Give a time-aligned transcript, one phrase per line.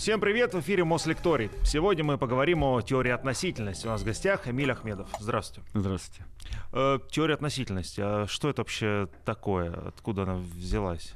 [0.00, 1.50] Всем привет, в эфире Мослекторий.
[1.62, 3.86] Сегодня мы поговорим о теории относительности.
[3.86, 5.10] У нас в гостях Эмиль Ахмедов.
[5.20, 5.68] Здравствуйте.
[5.74, 6.24] Здравствуйте.
[6.72, 8.00] Э, теория относительности.
[8.02, 9.70] А что это вообще такое?
[9.88, 11.12] Откуда она взялась?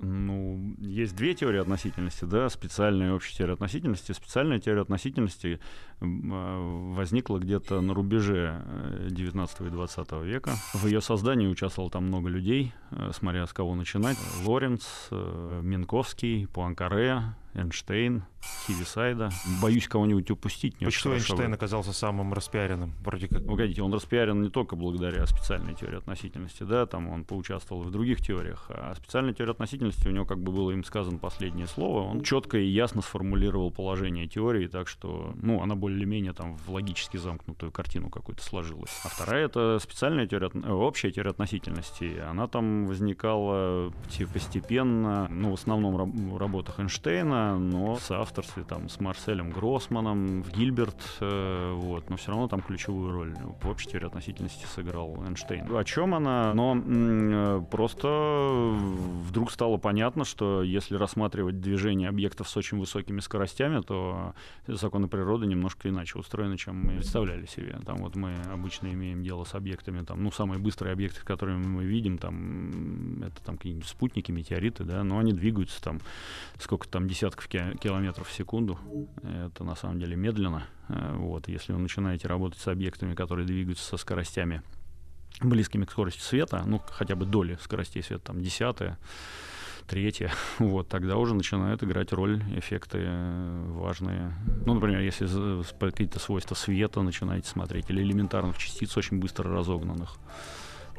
[0.00, 4.12] Ну, есть две теории относительности, да, специальная и общая теория относительности.
[4.12, 5.58] Специальная теория относительности
[6.00, 8.62] а, возникла где-то на рубеже
[9.10, 10.54] 19 э, и 20 века.
[10.72, 14.16] В ее создании участвовало там много людей, э, смотря с кого начинать.
[14.44, 18.24] Лоренц, э, Минковский, Пуанкаре, Эйнштейн,
[18.66, 19.30] Хивисайда.
[19.60, 20.80] Боюсь кого-нибудь упустить.
[20.80, 22.94] Не Почему Эйнштейн оказался самым распиаренным?
[23.00, 23.46] Вроде как...
[23.46, 27.90] Погодите, он распиарен не только благодаря специальной теории относительности, да, там он поучаствовал и в
[27.90, 32.02] других теориях, а специальная теория относительности у него, как бы было им сказано последнее слово,
[32.02, 37.16] он четко и ясно сформулировал положение теории, так что, ну, она более-менее там в логически
[37.16, 38.90] замкнутую картину какую-то сложилась.
[39.04, 43.92] А вторая это специальная теория, э, общая теория относительности, она там возникала
[44.32, 45.96] постепенно, ну, в основном
[46.30, 52.16] в работах Эйнштейна, но в соавторстве там с Марселем Гроссманом, в Гильберт, э, вот, но
[52.16, 55.74] все равно там ключевую роль в общей теории относительности сыграл Эйнштейн.
[55.74, 56.52] О чем она?
[56.54, 58.08] Но э, просто
[59.28, 64.34] вдруг стало понятно, что если рассматривать движение объектов с очень высокими скоростями, то
[64.66, 67.78] законы природы немножко иначе устроены, чем мы представляли себе.
[67.86, 71.84] Там вот мы обычно имеем дело с объектами, там, ну, самые быстрые объекты, которые мы
[71.84, 76.00] видим, там, это там какие-нибудь спутники, метеориты, да, но они двигаются там,
[76.58, 77.48] сколько там, десятков десятков
[77.80, 78.78] километров в секунду.
[79.22, 80.66] Это на самом деле медленно.
[80.88, 84.62] Э, вот, если вы начинаете работать с объектами, которые двигаются со скоростями
[85.40, 88.98] близкими к скорости света, ну, хотя бы доли скоростей света, там, десятая,
[89.86, 94.34] третья, вот, тогда уже начинают играть роль эффекты э, важные.
[94.64, 95.28] Ну, например, если
[95.78, 100.16] какие-то свойства света начинаете смотреть, или элементарных частиц очень быстро разогнанных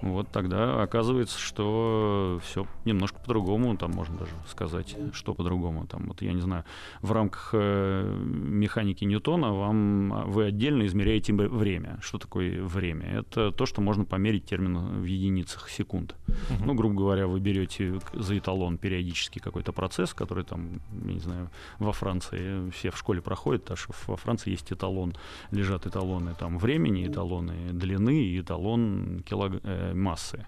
[0.01, 5.85] вот тогда оказывается, что все немножко по-другому, там можно даже сказать, что по-другому.
[5.87, 6.63] Там, вот я не знаю,
[7.01, 11.97] в рамках э, механики Ньютона вам а, вы отдельно измеряете время.
[12.01, 13.19] Что такое время?
[13.19, 16.15] Это то, что можно померить термин в единицах секунд.
[16.27, 16.65] Угу.
[16.65, 21.49] Ну, грубо говоря, вы берете за эталон периодически какой-то процесс, который там, я не знаю,
[21.79, 25.13] во Франции все в школе проходят, потому что во Франции есть эталон,
[25.51, 29.61] лежат эталоны там времени, эталоны длины и эталон килог...
[29.93, 30.45] Массы.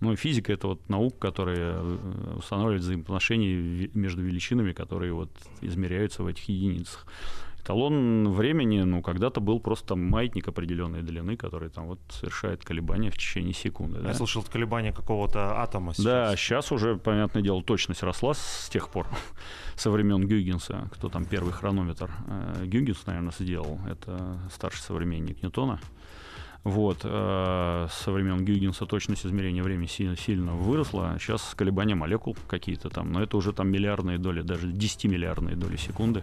[0.00, 5.30] Ну, физика— это вот наука, которая э, устанавливает взаимоотношения между величинами, которые вот
[5.60, 7.06] измеряются в этих единицах.
[7.62, 13.10] Эталон времени, ну, когда-то был просто там маятник определенной длины, который там вот совершает колебания
[13.10, 13.98] в течение секунды.
[13.98, 14.14] Я да?
[14.14, 16.04] слышал, колебания какого-то атома сейчас.
[16.04, 19.06] Да, сейчас уже, понятное дело, точность росла с тех пор,
[19.76, 22.10] со времен Гюйгенса, кто там первый хронометр.
[22.26, 25.78] Э, Гюйгенс, наверное, сделал, это старший современник Ньютона.
[26.64, 27.00] Вот.
[27.02, 31.16] Э, со времен Гюйгенса точность измерения времени сильно, сильно выросла.
[31.18, 35.76] Сейчас колебания молекул какие-то там, но это уже там миллиардные доли, даже 10 миллиардные доли
[35.76, 36.22] секунды.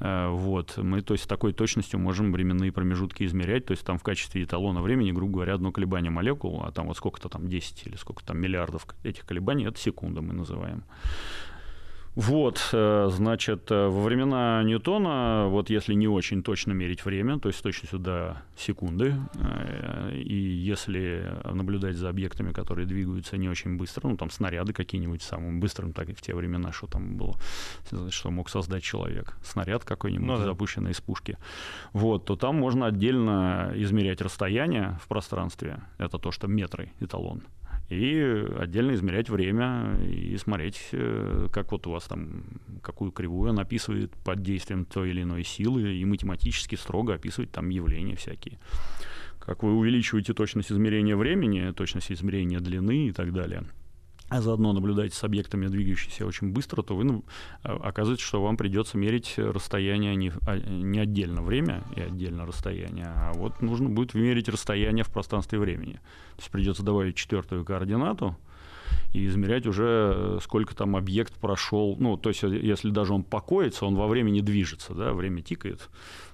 [0.00, 0.76] Э, вот.
[0.76, 3.64] Мы, то есть, с такой точностью можем временные промежутки измерять.
[3.64, 6.98] То есть, там в качестве эталона времени, грубо говоря, одно колебание молекул, а там вот
[6.98, 10.84] сколько-то там 10 или сколько там миллиардов этих колебаний, это секунда мы называем.
[12.18, 17.48] Вот, э, значит, э, во времена Ньютона, вот если не очень точно мерить время, то
[17.48, 24.08] есть точностью до секунды, э, и если наблюдать за объектами, которые двигаются не очень быстро,
[24.08, 27.36] ну, там снаряды какие-нибудь самым быстрым, так и в те времена, что там было,
[28.10, 30.44] что мог создать человек, снаряд какой-нибудь, ну, да.
[30.44, 31.38] запущенный из пушки,
[31.92, 37.42] вот, то там можно отдельно измерять расстояние в пространстве, это то, что метры, эталон,
[37.88, 42.44] и отдельно измерять время и смотреть, э, как вот у вас там,
[42.82, 47.70] какую кривую он описывает под действием той или иной силы, и математически строго описывать там
[47.70, 48.58] явления всякие.
[49.38, 53.64] Как вы увеличиваете точность измерения времени, точность измерения длины и так далее–
[54.28, 57.24] а заодно наблюдаете с объектами, двигающимися очень быстро, то вы ну,
[57.62, 63.06] а, оказывается, что вам придется мерить расстояние не, а, не отдельно время и отдельно расстояние,
[63.06, 65.94] а вот нужно будет мерить расстояние в пространстве времени.
[66.36, 68.36] То есть придется добавить четвертую координату,
[69.12, 71.96] и измерять уже, э, сколько там объект прошел.
[71.98, 75.88] Ну, то есть, э, если даже он покоится, он во времени движется, да, время тикает.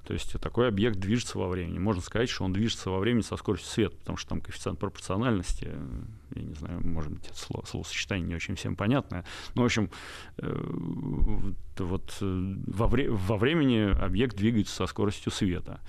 [0.05, 1.79] То есть, такой объект движется во времени.
[1.79, 5.69] Можно сказать, что он движется во времени со скоростью света, потому что там коэффициент пропорциональности,
[5.71, 5.87] э,
[6.35, 9.25] я не знаю, может быть, это слово, словосочетание не очень всем понятное.
[9.55, 9.89] Но, в общем,
[11.79, 15.81] вот во, вре- во времени объект двигается со скоростью света.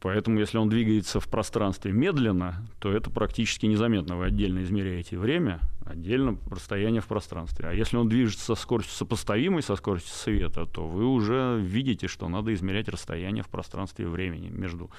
[0.00, 4.16] Поэтому, если он двигается в пространстве медленно, то это практически незаметно.
[4.16, 7.68] Вы отдельно измеряете время, отдельно расстояние в пространстве.
[7.68, 12.28] А если он движется со скоростью сопоставимой со скоростью света, то вы уже видите, что
[12.28, 14.90] надо измерять расстояние в пространстве и времени между...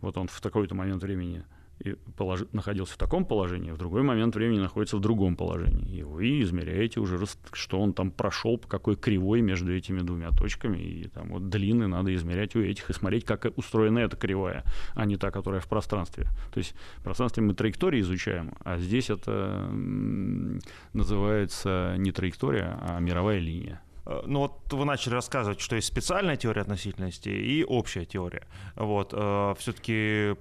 [0.00, 1.44] Вот он в такой-то момент времени
[1.80, 2.44] и полож...
[2.52, 5.98] находился в таком положении, в другой момент времени находится в другом положении.
[5.98, 7.18] И вы измеряете уже,
[7.52, 10.78] что он там прошел, по какой кривой между этими двумя точками.
[10.78, 14.64] И там вот длины надо измерять у этих и смотреть, как устроена эта кривая,
[14.94, 16.26] а не та, которая в пространстве.
[16.52, 19.68] То есть в пространстве мы траектории изучаем, а здесь это
[20.92, 23.80] называется не траектория, а мировая линия.
[24.08, 28.46] Э, ну вот вы начали рассказывать, что есть специальная теория относительности и общая теория.
[28.74, 30.34] Вот, э, все-таки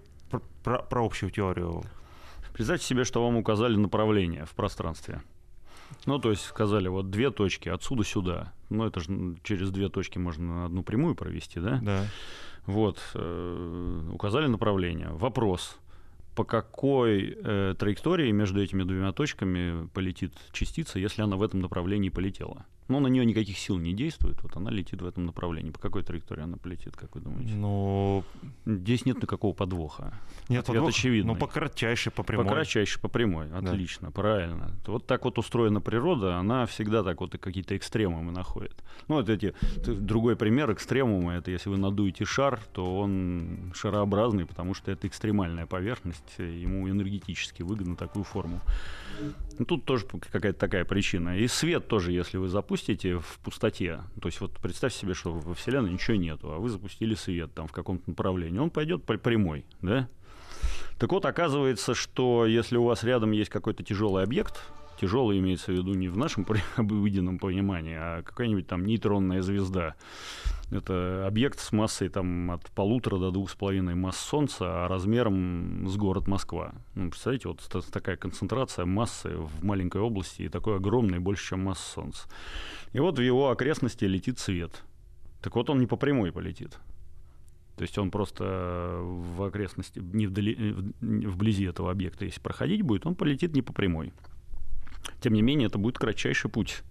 [0.63, 1.83] про, про общую теорию.
[2.53, 5.21] Представьте себе, что вам указали направление в пространстве.
[6.05, 8.53] Ну, то есть сказали, вот две точки отсюда сюда.
[8.69, 11.79] Ну, это же через две точки можно одну прямую провести, да?
[11.81, 12.05] Да.
[12.65, 15.09] Вот, э, указали направление.
[15.09, 15.77] Вопрос,
[16.35, 22.09] по какой э, траектории между этими двумя точками полетит частица, если она в этом направлении
[22.09, 22.65] полетела?
[22.87, 25.71] Но на нее никаких сил не действует, вот она летит в этом направлении.
[25.71, 27.53] По какой траектории она полетит, как вы думаете?
[27.53, 28.23] Ну,
[28.65, 30.13] здесь нет никакого подвоха.
[30.49, 31.33] Нет Ответ подвох, очевидный.
[31.33, 32.45] Ну, по кратчайшей, по прямой.
[32.45, 34.11] По кратчайшей, по прямой, отлично, да.
[34.11, 34.71] правильно.
[34.85, 38.83] Вот так вот устроена природа, она всегда так вот какие-то экстремумы находит.
[39.07, 39.53] Ну, вот эти,
[39.85, 45.65] другой пример экстремума, это если вы надуете шар, то он шарообразный, потому что это экстремальная
[45.65, 48.61] поверхность, ему энергетически выгодно такую форму.
[49.59, 51.37] Ну, тут тоже какая-то такая причина.
[51.37, 52.76] И свет тоже, если вы запустите
[53.19, 57.15] в пустоте, то есть вот представьте себе, что во Вселенной ничего нету, а вы запустили
[57.15, 60.09] свет там в каком-то направлении, он пойдет по прямой, да?
[60.97, 64.61] Так вот, оказывается, что если у вас рядом есть какой-то тяжелый объект,
[64.99, 66.45] тяжелый имеется в виду не в нашем
[66.75, 69.95] обыденном понимании, а какая-нибудь там нейтронная звезда,
[70.69, 75.87] это объект с массой там, от полутора до двух с половиной масс Солнца, а размером
[75.87, 76.73] с город Москва.
[76.95, 77.61] Ну, представляете, вот
[77.91, 82.27] такая концентрация массы в маленькой области и такой огромный, больше, чем масса Солнца.
[82.91, 84.83] И вот в его окрестности летит свет.
[85.41, 86.77] Так вот он не по прямой полетит.
[87.77, 93.13] То есть он просто в окрестности, не вдали, вблизи этого объекта, если проходить будет, он
[93.13, 94.11] полетит не по прямой.
[95.21, 96.83] Тем не менее, это будет кратчайший путь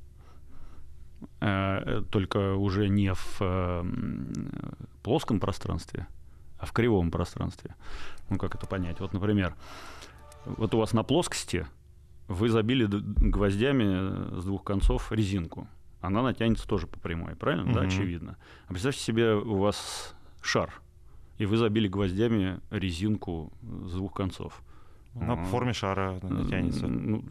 [1.40, 3.84] Э, только уже не в э,
[5.02, 6.06] плоском пространстве,
[6.58, 7.74] а в кривом пространстве.
[8.28, 9.00] Ну, как это понять?
[9.00, 9.54] Вот, например,
[10.44, 11.66] вот у вас на плоскости
[12.28, 15.68] вы забили гвоздями с двух концов резинку.
[16.00, 17.68] Она натянется тоже по прямой, правильно?
[17.68, 17.74] Mm-hmm.
[17.74, 18.36] Да, очевидно.
[18.66, 20.72] А представьте себе, у вас шар,
[21.38, 24.62] и вы забили гвоздями резинку с двух концов.
[25.20, 26.86] На форме шара натянется.
[26.86, 27.24] Ну,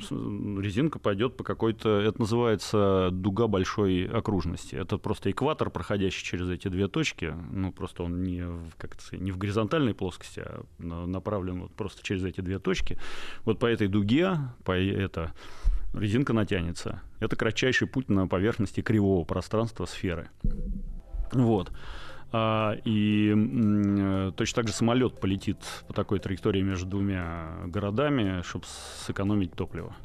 [0.59, 1.99] резинка пойдет по какой-то...
[1.99, 4.75] Это называется дуга большой окружности.
[4.75, 7.33] Это просто экватор, проходящий через эти две точки.
[7.51, 12.03] Ну, просто он не в, как сказать, не в горизонтальной плоскости, а направлен вот просто
[12.03, 12.97] через эти две точки.
[13.43, 15.33] Вот по этой дуге, по это,
[15.93, 17.01] резинка натянется.
[17.19, 20.29] Это кратчайший путь на поверхности кривого пространства сферы.
[21.31, 21.71] Вот.
[22.31, 25.57] А, и э, точно так же самолет полетит
[25.87, 28.65] по такой траектории между двумя городами, чтобы
[29.05, 29.95] сэкономить топливо.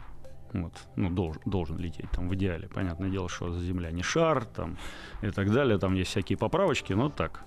[0.52, 2.68] Вот, ну, должен, должен лететь там в идеале.
[2.68, 4.78] Понятное дело, что Земля не шар, там,
[5.22, 5.78] и так далее.
[5.78, 7.44] Там есть всякие поправочки, но так.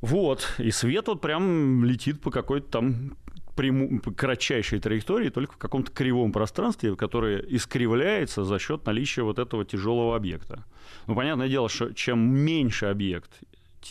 [0.00, 3.16] Вот, и свет вот прям летит по какой-то там
[3.60, 9.66] пряму, кратчайшей траектории, только в каком-то кривом пространстве, которое искривляется за счет наличия вот этого
[9.66, 10.64] тяжелого объекта.
[11.06, 13.30] Ну, понятное дело, что чем меньше объект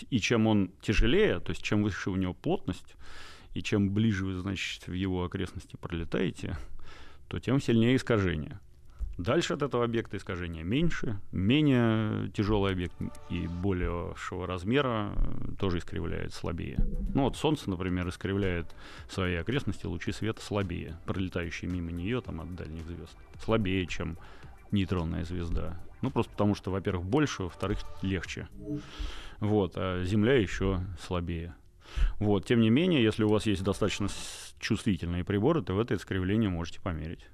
[0.10, 2.95] и чем он тяжелее, то есть чем выше у него плотность,
[3.54, 6.57] и чем ближе вы, значит, в его окрестности пролетаете,
[7.27, 8.60] то тем сильнее искажение.
[9.19, 12.95] Дальше от этого объекта искажения меньше, менее тяжелый объект
[13.30, 15.11] и большего размера
[15.59, 16.78] тоже искривляет слабее.
[17.14, 18.73] Ну вот Солнце, например, искривляет
[19.09, 23.18] свои окрестности лучи света слабее, пролетающие мимо нее там от дальних звезд.
[23.44, 24.18] Слабее, чем
[24.71, 25.78] нейтронная звезда.
[26.02, 28.47] Ну просто потому что, во-первых, больше, во-вторых, легче.
[29.42, 31.54] Вот, а Земля еще слабее.
[32.19, 34.07] Вот, тем не менее, если у вас есть достаточно
[34.59, 37.28] чувствительные приборы, то вы это искривление можете померить.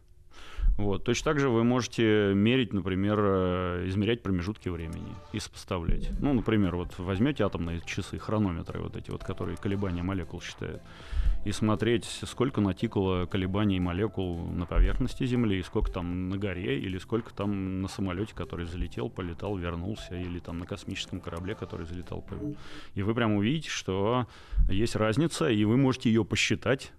[0.77, 1.05] Вот.
[1.05, 6.09] Точно так же вы можете мерить, например, э, измерять промежутки времени и сопоставлять.
[6.19, 10.81] Ну, например, вот возьмете атомные часы, хронометры вот эти вот, которые колебания молекул считают,
[11.45, 17.33] и смотреть, сколько натикало колебаний молекул на поверхности Земли, сколько там на горе, или сколько
[17.33, 22.25] там на самолете, который залетел, полетал, вернулся, или там на космическом корабле, который залетал.
[22.95, 24.27] И вы прям увидите, что
[24.67, 26.91] есть разница, и вы можете ее посчитать,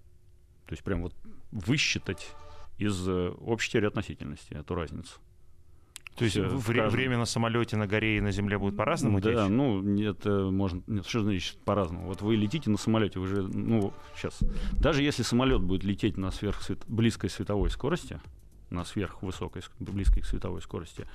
[0.67, 1.15] то есть прям вот
[1.51, 2.33] высчитать
[2.79, 5.19] из э, общей теории относительности, эту разницу.
[6.17, 6.89] То есть вре- каждом...
[6.91, 9.51] время на самолете, на горе и на земле будет по-разному Да, течь?
[9.51, 10.83] ну, это можно...
[10.87, 12.07] Нет, что значит по-разному?
[12.07, 14.39] Вот вы летите на самолете, вы же, ну, сейчас...
[14.81, 16.79] Даже если самолет будет лететь на сверхсвет...
[16.87, 18.19] близкой световой скорости,
[18.71, 21.07] на сверхвысокой, близкой к световой скорости,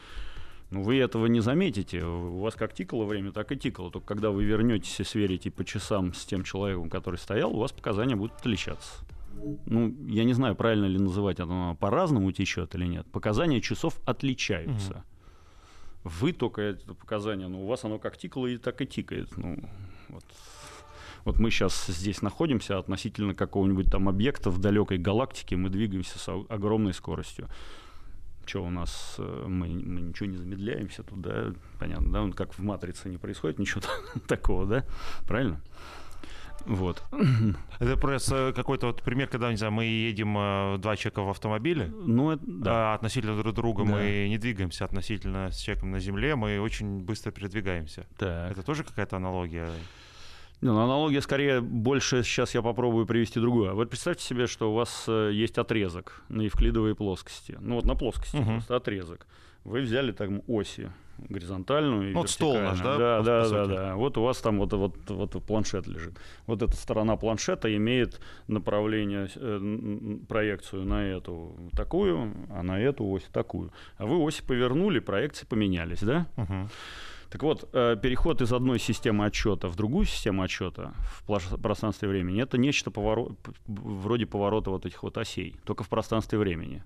[0.70, 2.06] Ну, вы этого не заметите.
[2.06, 3.90] У вас как тикало время, так и тикало.
[3.92, 7.72] Только когда вы вернетесь и сверите по часам с тем человеком, который стоял, у вас
[7.72, 9.04] показания будут отличаться.
[9.66, 13.08] Ну, я не знаю, правильно ли называть это, по-разному течет или нет.
[13.12, 14.94] Показания часов отличаются.
[16.04, 16.12] Угу.
[16.22, 19.36] Вы только это показание, ну, у вас оно как тикало, и так и тикает.
[19.38, 19.60] Ну,
[20.10, 20.26] вот.
[21.24, 26.28] Вот мы сейчас здесь находимся относительно какого-нибудь там объекта в далекой галактике, мы двигаемся с
[26.50, 27.48] огромной скоростью
[28.46, 32.60] что у нас, э, мы, мы ничего не замедляемся тут, да, понятно, да, как в
[32.60, 33.82] «Матрице» не происходит ничего
[34.28, 34.86] такого, да,
[35.26, 35.62] правильно?
[36.66, 37.04] Вот.
[37.80, 41.88] Это просто какой-то вот пример, когда, не знаю, мы едем э, два человека в автомобиле,
[41.88, 42.92] ну, это, да.
[42.92, 43.92] а относительно друг друга да.
[43.92, 48.06] мы не двигаемся относительно с человеком на земле, мы очень быстро передвигаемся.
[48.18, 48.52] Так.
[48.52, 49.70] Это тоже какая-то аналогия?
[50.62, 53.74] Ну, аналогия скорее больше сейчас я попробую привести другую.
[53.74, 57.58] Вот представьте себе, что у вас э, есть отрезок на евклидовой плоскости.
[57.60, 58.46] Ну вот на плоскости угу.
[58.46, 59.26] просто отрезок.
[59.64, 60.92] Вы взяли там оси
[61.30, 62.98] горизонтальную и вот стол наш, да?
[62.98, 63.96] Да, да, да, да.
[63.96, 66.14] Вот у вас там вот, вот, вот планшет лежит.
[66.48, 73.24] Вот эта сторона планшета имеет направление, э, проекцию на эту такую, а на эту ось
[73.32, 73.72] такую.
[73.98, 76.28] А вы оси повернули, проекции поменялись, да?
[76.38, 76.70] Угу.
[77.32, 80.92] Так вот, э, переход из одной системы отчета в другую систему отчета
[81.26, 83.38] в пространстве времени это нечто поворот,
[83.68, 86.84] вроде поворота вот этих вот осей, только в пространстве времени.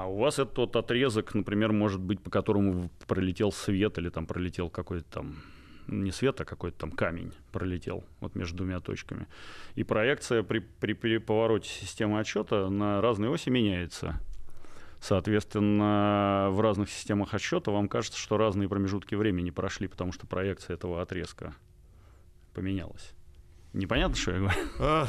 [0.00, 4.26] А у вас этот вот отрезок, например, может быть, по которому пролетел свет или там
[4.26, 5.42] пролетел какой-то там
[5.88, 9.26] не свет, а какой-то там камень пролетел вот между двумя точками.
[9.74, 14.18] И проекция при, при, при повороте системы отчета на разные оси меняется.
[15.02, 20.74] Соответственно, в разных системах отсчета вам кажется, что разные промежутки времени прошли, потому что проекция
[20.74, 21.54] этого отрезка
[22.54, 23.12] поменялась.
[23.72, 24.58] Непонятно, что я говорю?
[24.80, 25.06] А.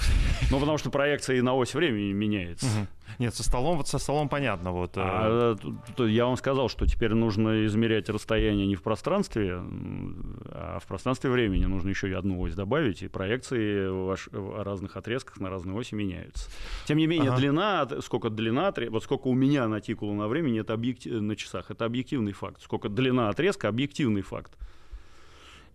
[0.52, 2.88] Ну, потому что проекция и на ось времени меняется.
[3.20, 4.72] Нет, со столом, вот со столом понятно.
[4.72, 4.98] Вот.
[4.98, 5.02] Э.
[5.02, 9.60] А, я вам сказал, что теперь нужно измерять расстояние не в пространстве,
[10.46, 11.66] а в пространстве времени.
[11.66, 16.50] Нужно еще и одну ось добавить, и проекции в разных отрезках на разные оси меняются.
[16.86, 17.40] Тем не менее, ага.
[17.40, 21.86] длина, сколько длина, вот сколько у меня натикало на времени, это объектив, на часах, это
[21.86, 22.62] объективный факт.
[22.62, 24.56] Сколько длина отрезка, объективный факт.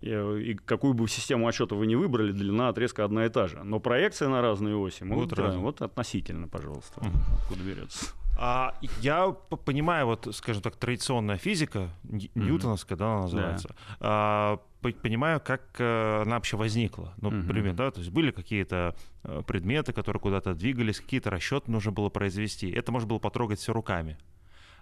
[0.00, 3.62] И какую бы систему отчета вы не выбрали, длина отрезка одна и та же.
[3.64, 7.00] Но проекция на разные оси могут вот, да, вот относительно, пожалуйста,
[7.42, 8.06] откуда берется.
[8.38, 12.30] А я понимаю, вот, скажем так, традиционная физика, mm-hmm.
[12.34, 13.74] ньютоновская, да, она называется, да.
[14.00, 17.14] А, понимаю, как э, она вообще возникла.
[17.16, 17.48] Ну, mm-hmm.
[17.48, 22.10] примерно, да, то есть были какие-то э, предметы, которые куда-то двигались, какие-то расчеты нужно было
[22.10, 22.70] произвести.
[22.70, 24.18] Это можно было потрогать все руками.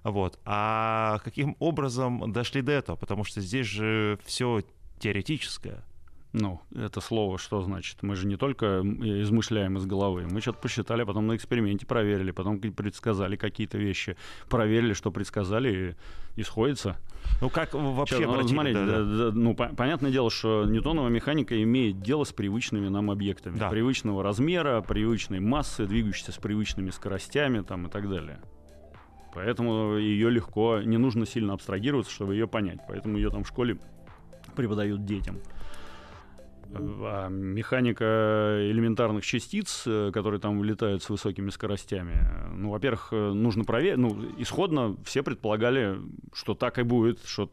[0.02, 0.38] Вот.
[0.44, 2.96] А каким образом дошли до этого?
[2.96, 4.62] Потому что здесь же все
[5.04, 5.84] теоретическое.
[6.32, 8.02] Ну, это слово что значит?
[8.02, 12.58] Мы же не только измышляем из головы, мы что-то посчитали, потом на эксперименте проверили, потом
[12.58, 14.16] предсказали какие-то вещи,
[14.48, 15.94] проверили, что предсказали,
[16.36, 16.96] и, сходится.
[17.40, 19.30] Ну, как вообще Сейчас, ну, смотрите, да, да.
[19.32, 23.56] ну, по- понятное дело, что ньютоновая механика имеет дело с привычными нам объектами.
[23.58, 23.68] Да.
[23.68, 28.40] Привычного размера, привычной массы, двигающейся с привычными скоростями там, и так далее.
[29.34, 32.80] Поэтому ее легко, не нужно сильно абстрагироваться, чтобы ее понять.
[32.88, 33.78] Поэтому ее там в школе
[34.54, 35.40] преподают детям.
[36.76, 43.64] А механика элементарных частиц, э, которые там летают с высокими скоростями, ну, во-первых, э, нужно
[43.64, 45.98] проверить, ну, исходно все предполагали,
[46.32, 47.50] что так и будет, что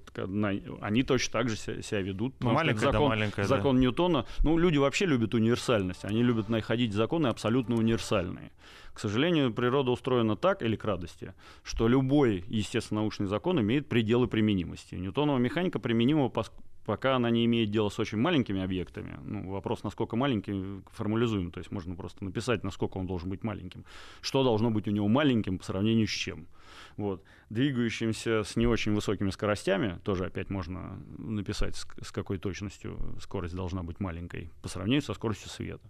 [0.81, 2.35] они точно так же себя ведут.
[2.39, 3.81] Ну, маленькая, закон, да, маленькая, закон да.
[3.81, 4.25] Ньютона.
[4.43, 8.51] Ну, люди вообще любят универсальность, они любят находить законы абсолютно универсальные.
[8.93, 14.95] К сожалению, природа устроена так, или к радости, что любой естественно-научный закон имеет пределы применимости.
[14.95, 16.29] Ньютонова механика применима
[16.85, 21.59] пока она не имеет дела с очень маленькими объектами, ну, вопрос, насколько маленький, формализуем, то
[21.59, 23.85] есть можно просто написать, насколько он должен быть маленьким,
[24.21, 26.47] что должно быть у него маленьким по сравнению с чем.
[26.97, 27.23] Вот.
[27.49, 33.83] Двигающимся с не очень высокими скоростями, тоже опять можно написать, с, какой точностью скорость должна
[33.83, 35.89] быть маленькой по сравнению со скоростью света.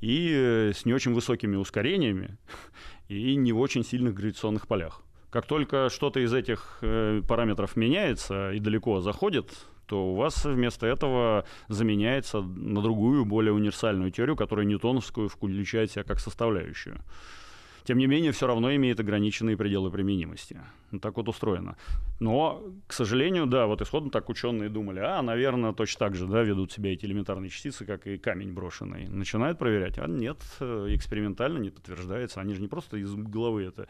[0.00, 2.36] И э, с не очень высокими ускорениями
[3.08, 5.02] и не в очень сильных гравитационных полях.
[5.30, 9.52] Как только что-то из этих э, параметров меняется и далеко заходит,
[9.86, 16.04] то у вас вместо этого заменяется на другую, более универсальную теорию, которая ньютоновскую включает себя
[16.04, 17.00] как составляющую
[17.88, 20.60] тем не менее, все равно имеет ограниченные пределы применимости.
[21.00, 21.76] Так вот устроено.
[22.20, 26.42] Но, к сожалению, да, вот исходно так ученые думали, а, наверное, точно так же да,
[26.42, 29.06] ведут себя эти элементарные частицы, как и камень брошенный.
[29.08, 32.40] Начинают проверять, а нет, э, экспериментально не подтверждается.
[32.40, 33.86] Они же не просто из головы это.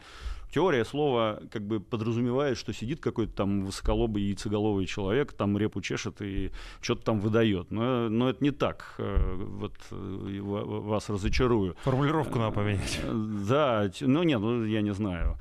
[0.51, 6.21] Теория слова как бы подразумевает, что сидит какой-то там высоколобый яйцеголовый человек, там репу чешет
[6.21, 6.51] и
[6.81, 7.71] что-то там выдает.
[7.71, 8.95] Но, но это не так.
[8.97, 11.75] Э, вот э, вас разочарую.
[11.83, 12.99] Формулировку надо поменять.
[13.47, 15.37] Да, ну нет, ну я не знаю.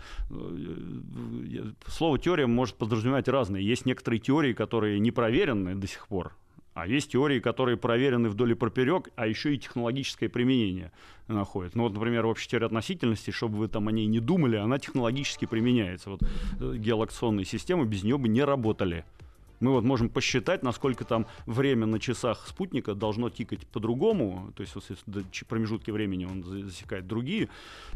[1.86, 3.66] Слово теория может подразумевать разные.
[3.66, 6.34] Есть некоторые теории, которые не проверены до сих пор.
[6.74, 10.92] А есть теории, которые проверены вдоль и поперек, а еще и технологическое применение
[11.26, 11.74] находит.
[11.74, 15.44] Ну вот, например, общая теория относительности, чтобы вы там о ней не думали, она технологически
[15.44, 16.10] применяется.
[16.10, 19.04] Вот э, геолокационные системы без нее бы не работали.
[19.60, 24.74] Мы вот можем посчитать, насколько там время на часах спутника должно тикать по-другому, то есть
[25.46, 27.48] промежутки времени он засекает другие,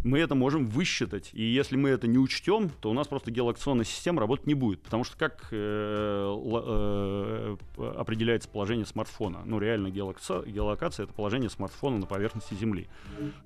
[0.04, 1.31] мы это можем высчитать.
[1.33, 4.83] И если мы это не учтем, то у нас просто геолокационная система работать не будет.
[4.83, 7.57] Потому что как э, э,
[7.97, 9.42] определяется положение смартфона?
[9.45, 12.88] Ну, реально геолокация, геолокация— это положение смартфона на поверхности Земли.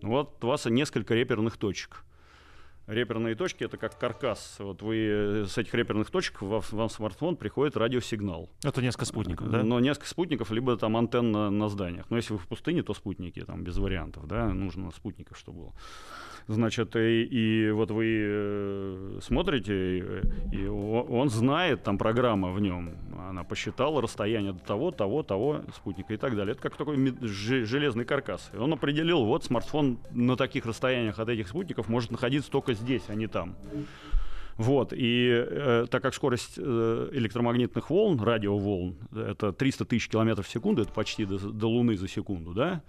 [0.03, 2.05] Ну, вот у вас несколько реперных точек
[2.87, 4.57] реперные точки это как каркас.
[4.59, 8.51] Вот вы э, с этих реперных точек вам в смартфон приходит радиосигнал.
[8.63, 9.63] Это несколько спутников, да?
[9.63, 12.07] Но несколько спутников, либо там антенна на зданиях.
[12.11, 15.75] Но если вы в пустыне, то спутники, там без вариантов, да, нужно спутников, чтобы было.
[16.49, 20.23] Значит, и, и вот вы э, смотрите,
[20.53, 22.95] и он знает, там программа в нем,
[23.29, 26.53] она посчитала расстояние до того, того, того спутника и так далее.
[26.53, 28.53] Это как такой железный каркас.
[28.55, 33.03] И он определил, вот смартфон на таких расстояниях от этих спутников может находиться только здесь,
[33.09, 33.57] а не там.
[34.57, 40.51] Вот, и э, так как скорость э, электромагнитных волн, радиоволн, это 300 тысяч километров в
[40.51, 42.83] секунду, это почти до, до Луны за секунду, да,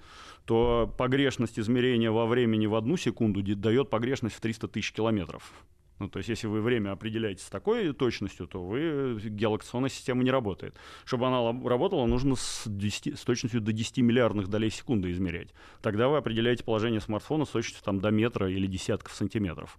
[0.47, 5.51] то погрешность измерения во времени в одну секунду дает погрешность в 300 тысяч километров.
[5.99, 10.31] Ну, то есть, если вы время определяете с такой точностью, то вы геолокационная система не
[10.31, 10.75] работает.
[11.05, 15.49] Чтобы она работала, нужно с, 10, с точностью до 10 миллиардных долей секунды измерять.
[15.81, 19.77] Тогда вы определяете положение смартфона с точностью там, до метра или десятков сантиметров.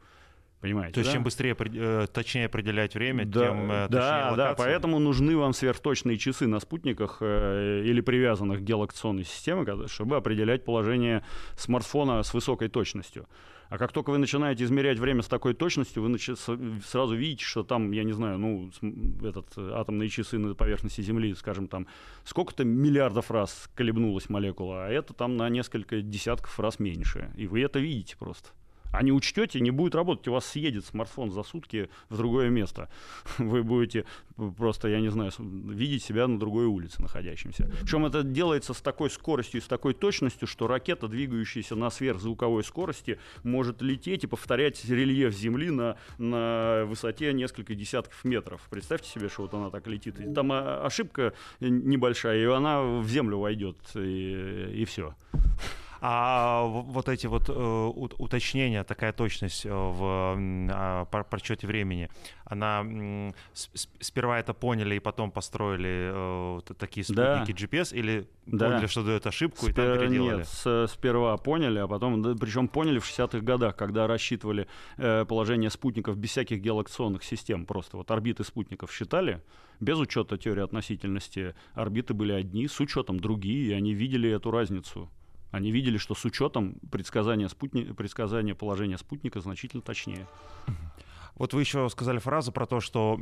[0.60, 1.14] Понимаете, То есть да?
[1.14, 6.18] чем быстрее, э, точнее определять время, да, тем э, Да, да, поэтому нужны вам сверхточные
[6.18, 11.22] часы на спутниках э, или привязанных к геолокационной системе, чтобы определять положение
[11.56, 13.28] смартфона с высокой точностью.
[13.68, 17.92] А как только вы начинаете измерять время с такой точностью, вы сразу видите, что там,
[17.92, 18.70] я не знаю, ну,
[19.22, 21.86] этот, атомные часы на поверхности Земли, скажем, там
[22.24, 27.30] сколько-то миллиардов раз колебнулась молекула, а это там на несколько десятков раз меньше.
[27.36, 28.48] И вы это видите просто.
[28.92, 30.28] А не учтете, не будет работать.
[30.28, 32.88] У вас съедет смартфон за сутки в другое место.
[33.38, 34.04] Вы будете
[34.56, 37.70] просто, я не знаю, видеть себя на другой улице находящимся.
[37.80, 42.64] Причем это делается с такой скоростью и с такой точностью, что ракета, двигающаяся на сверхзвуковой
[42.64, 48.66] скорости, может лететь и повторять рельеф Земли на, на высоте несколько десятков метров.
[48.70, 50.20] Представьте себе, что вот она так летит.
[50.20, 55.14] И там а, ошибка небольшая, и она в Землю войдет, и, и все.
[56.00, 57.52] А вот эти вот э,
[58.18, 62.08] уточнения, такая точность э, в э, прочете времени,
[62.44, 62.86] она
[64.00, 67.78] сперва это поняли и потом построили э, такие спутники да.
[67.78, 68.70] GPS или да.
[68.70, 69.70] поняли, что дает ошибку Спер...
[69.70, 70.36] и там переделали?
[70.38, 76.16] Нет, сперва поняли, а потом, да, причем поняли в 60-х годах, когда рассчитывали положение спутников
[76.16, 79.42] без всяких геолокационных систем, просто вот орбиты спутников считали,
[79.80, 85.10] без учета теории относительности орбиты были одни, с учетом другие, и они видели эту разницу.
[85.50, 87.84] Они видели, что с учетом предсказания, спутни...
[87.84, 90.26] предсказания положения спутника значительно точнее.
[91.34, 93.18] Вот вы еще сказали фразу про то, что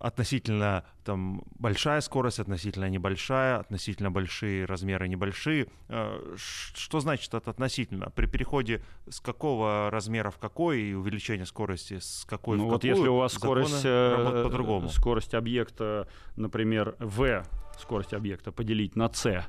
[0.00, 5.68] относительно там большая скорость, относительно небольшая, относительно большие размеры небольшие.
[5.88, 8.10] Э, что значит это относительно?
[8.10, 12.82] При переходе с какого размера в какой и увеличение скорости с какой ну, в вот
[12.82, 12.94] какую?
[12.96, 14.88] если у вас скорость, э, по-другому.
[14.88, 17.44] скорость объекта, например, v,
[17.78, 19.44] скорость объекта поделить на c,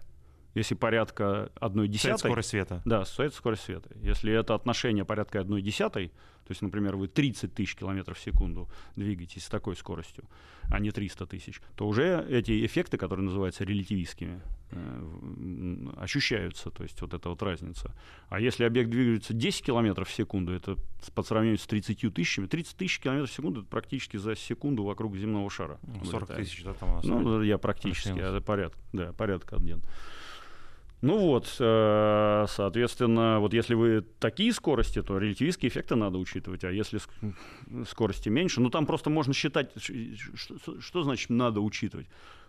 [0.55, 2.11] если порядка одной десятой...
[2.11, 2.81] Это скорость света.
[2.85, 3.89] Да, это скорость света.
[4.01, 6.11] Если это отношение порядка одной десятой,
[6.49, 10.23] то есть, например, вы 30 тысяч километров в секунду двигаетесь с такой скоростью,
[10.71, 16.99] а не 300 тысяч, то уже эти эффекты, которые называются релятивистскими, э, ощущаются, то есть
[17.01, 17.93] вот эта вот разница.
[18.29, 20.77] А если объект двигается 10 километров в секунду, это
[21.13, 25.15] по сравнению с 30 тысячами, 30 тысяч километров в секунду это практически за секунду вокруг
[25.17, 25.79] земного шара.
[26.03, 27.05] 40 тысяч, да, там у нас.
[27.05, 29.83] Ну, я практически, это порядок, да, порядка один.
[31.01, 36.71] Ну вот, э, соответственно, вот если вы такие скорости, то релятивистские эффекты надо учитывать, а
[36.71, 36.99] если
[37.89, 39.71] скорости меньше, ну там просто можно считать,
[40.35, 42.07] что, что значит надо учитывать?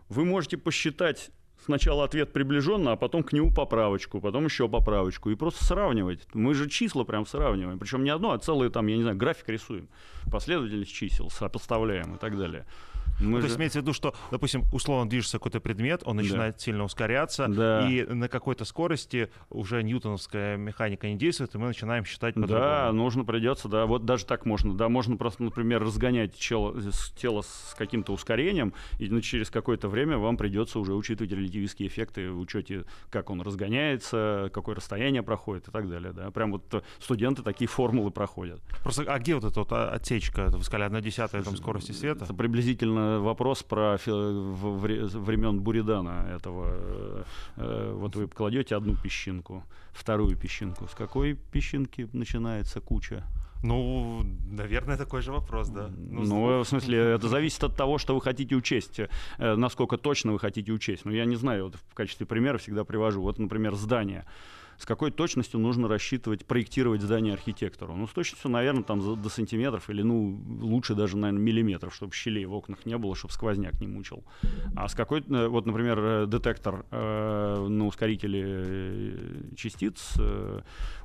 [0.09, 1.31] Вы можете посчитать
[1.65, 5.31] сначала ответ приближенно, а потом к нему поправочку, потом еще поправочку.
[5.31, 6.27] И просто сравнивать.
[6.35, 7.79] Мы же числа прям сравниваем.
[7.79, 9.89] Причем не одно, а целые там, я не знаю, график рисуем.
[10.31, 12.67] Последовательность чисел, сопоставляем и так далее.
[13.21, 13.43] Мы ну, же...
[13.43, 16.61] То есть имеется в виду, что, допустим, условно движется какой-то предмет, он начинает да.
[16.61, 17.89] сильно ускоряться, да.
[17.89, 22.91] и на какой-то скорости уже ньютоновская механика не действует, и мы начинаем считать по Да,
[22.93, 26.75] нужно придется, да, вот даже так можно, да, можно просто, например, разгонять тело,
[27.17, 32.31] тело с каким-то ускорением, и ну, через какое-то время вам придется уже учитывать релятивистские эффекты
[32.31, 36.31] в учете, как он разгоняется, какое расстояние проходит и так далее, да.
[36.31, 38.61] Прям вот студенты такие формулы проходят.
[38.83, 42.25] Просто, а где вот эта вот отсечка, вы сказали, одна десятая там скорости света?
[42.25, 46.67] Это приблизительно вопрос про времен Буридана этого.
[46.71, 47.23] Э,
[47.57, 50.87] э, вот вы кладете одну песчинку, вторую песчинку.
[50.87, 53.25] С какой песчинки начинается куча?
[53.63, 55.91] Ну, наверное, такой же вопрос, да.
[55.97, 60.33] Ну, ну в смысле, это зависит от того, что вы хотите учесть, э, насколько точно
[60.33, 61.05] вы хотите учесть.
[61.05, 63.21] Ну, я не знаю, вот в качестве примера всегда привожу.
[63.21, 64.25] Вот, например, здание
[64.81, 67.95] с какой точностью нужно рассчитывать, проектировать здание архитектору.
[67.95, 72.47] Ну, с точностью, наверное, там до сантиметров или, ну, лучше даже, наверное, миллиметров, чтобы щелей
[72.47, 74.25] в окнах не было, чтобы сквозняк не мучил.
[74.75, 80.61] А с какой, э, вот, например, э, детектор э, на ускорителе э, частиц, э,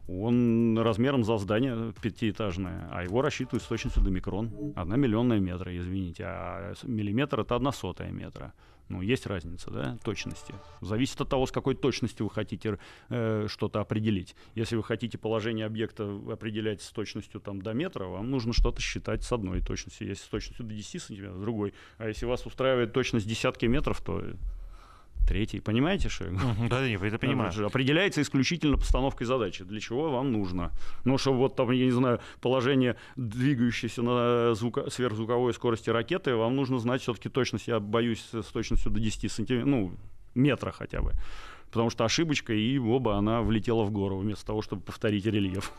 [0.08, 4.74] он размером за здание пятиэтажное, а его рассчитывают с точностью до микрон.
[4.78, 8.54] Одна миллионная метра, извините, а миллиметр— это одна сотая метра.
[8.88, 10.54] Ну, есть разница, да, точности.
[10.82, 12.78] Зависит от того, с какой точностью вы хотите
[13.10, 14.36] э, что-то определить.
[14.54, 19.24] Если вы хотите положение объекта определять с точностью там, до метра, вам нужно что-то считать
[19.24, 20.08] с одной точностью.
[20.08, 21.74] Если с точностью до 10 сантиметров, с другой.
[21.98, 24.24] А если вас устраивает точность десятки метров, то
[25.28, 25.60] третий.
[25.60, 26.26] Понимаете, что
[26.70, 27.52] Да, я это понимаю.
[27.66, 29.64] Определяется исключительно постановкой задачи.
[29.64, 30.72] Для чего вам нужно?
[31.04, 36.56] Ну, чтобы вот там, я не знаю, положение двигающейся на звука, сверхзвуковой скорости ракеты, вам
[36.56, 39.92] нужно знать все-таки точность, я боюсь, с точностью до 10 сантиметров, ну,
[40.36, 41.14] метра хотя бы.
[41.72, 45.72] Потому что ошибочка, и оба она влетела в гору, вместо того, чтобы повторить рельеф.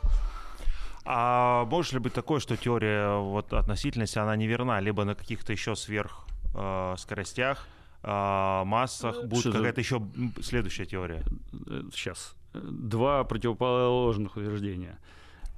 [1.09, 5.77] А может ли быть такое, что теория вот, относительности, она неверна, либо на каких-то еще
[5.77, 7.69] сверх э, скоростях,
[8.07, 10.01] э, массах будет какая-то еще
[10.41, 11.25] следующая теория?
[11.93, 12.35] Сейчас.
[12.55, 14.99] Два противоположных утверждения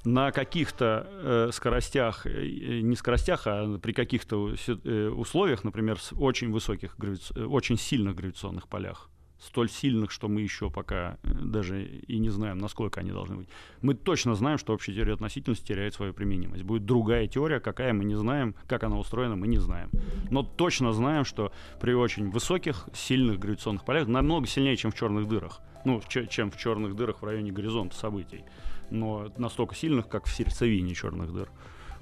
[0.04, 6.50] на каких-то э, скоростях, э, не скоростях, а при каких-то э, условиях, например, с очень
[6.52, 7.32] высоких, гравици...
[7.44, 12.58] очень сильных гравитационных полях, столь сильных, что мы еще пока э, даже и не знаем,
[12.58, 13.48] насколько они должны быть.
[13.82, 16.64] Мы точно знаем, что общая теория относительности теряет свою применимость.
[16.64, 19.90] Будет другая теория, какая мы не знаем, как она устроена, мы не знаем.
[20.30, 25.28] Но точно знаем, что при очень высоких, сильных гравитационных полях, намного сильнее, чем в черных
[25.28, 28.44] дырах, ну, чем в черных дырах в районе горизонта событий,
[28.90, 31.50] но настолько сильных, как в сердцевине черных дыр.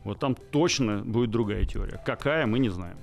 [0.05, 2.01] Вот там точно будет другая теория.
[2.07, 2.97] Какая, мы не знаем.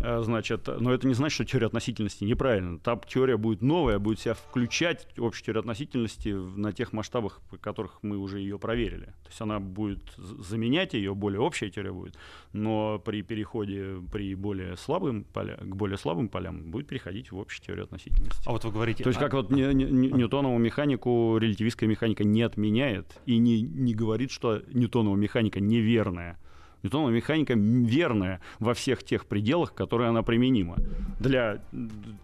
[0.00, 2.78] Э, значит, но это не значит, что теория относительности неправильна.
[2.78, 7.98] Там теория будет новая, будет себя включать общую теорию относительности на тех масштабах, по которых
[8.02, 9.06] мы уже ее проверили.
[9.06, 12.16] То есть она будет заменять ее, более общая теория будет,
[12.52, 17.64] но при переходе при более слабым поля, к более слабым полям будет переходить в общую
[17.64, 18.42] теорию относительности.
[18.46, 19.02] А вот вы говорите...
[19.02, 23.94] То есть как вот не, не, Ньютонову механику релятивистская механика не отменяет и не, не
[23.94, 26.38] говорит, что Ньютонова механика неверная
[26.82, 30.76] Ньютонова механика верная во всех тех пределах, которые она применима.
[31.18, 31.60] Для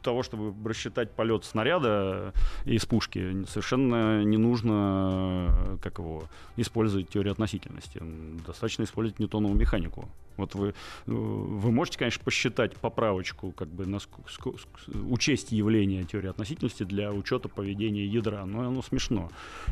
[0.03, 2.33] того, чтобы рассчитать полет снаряда
[2.65, 6.25] из пушки, совершенно не нужно как его,
[6.57, 8.01] использовать теорию относительности.
[8.47, 10.09] Достаточно использовать Ньютонову механику.
[10.37, 10.75] Вот вы,
[11.07, 13.99] вы можете, конечно, посчитать поправочку, как бы на,
[15.09, 19.31] учесть явление теории относительности для учета поведения ядра, но оно смешно.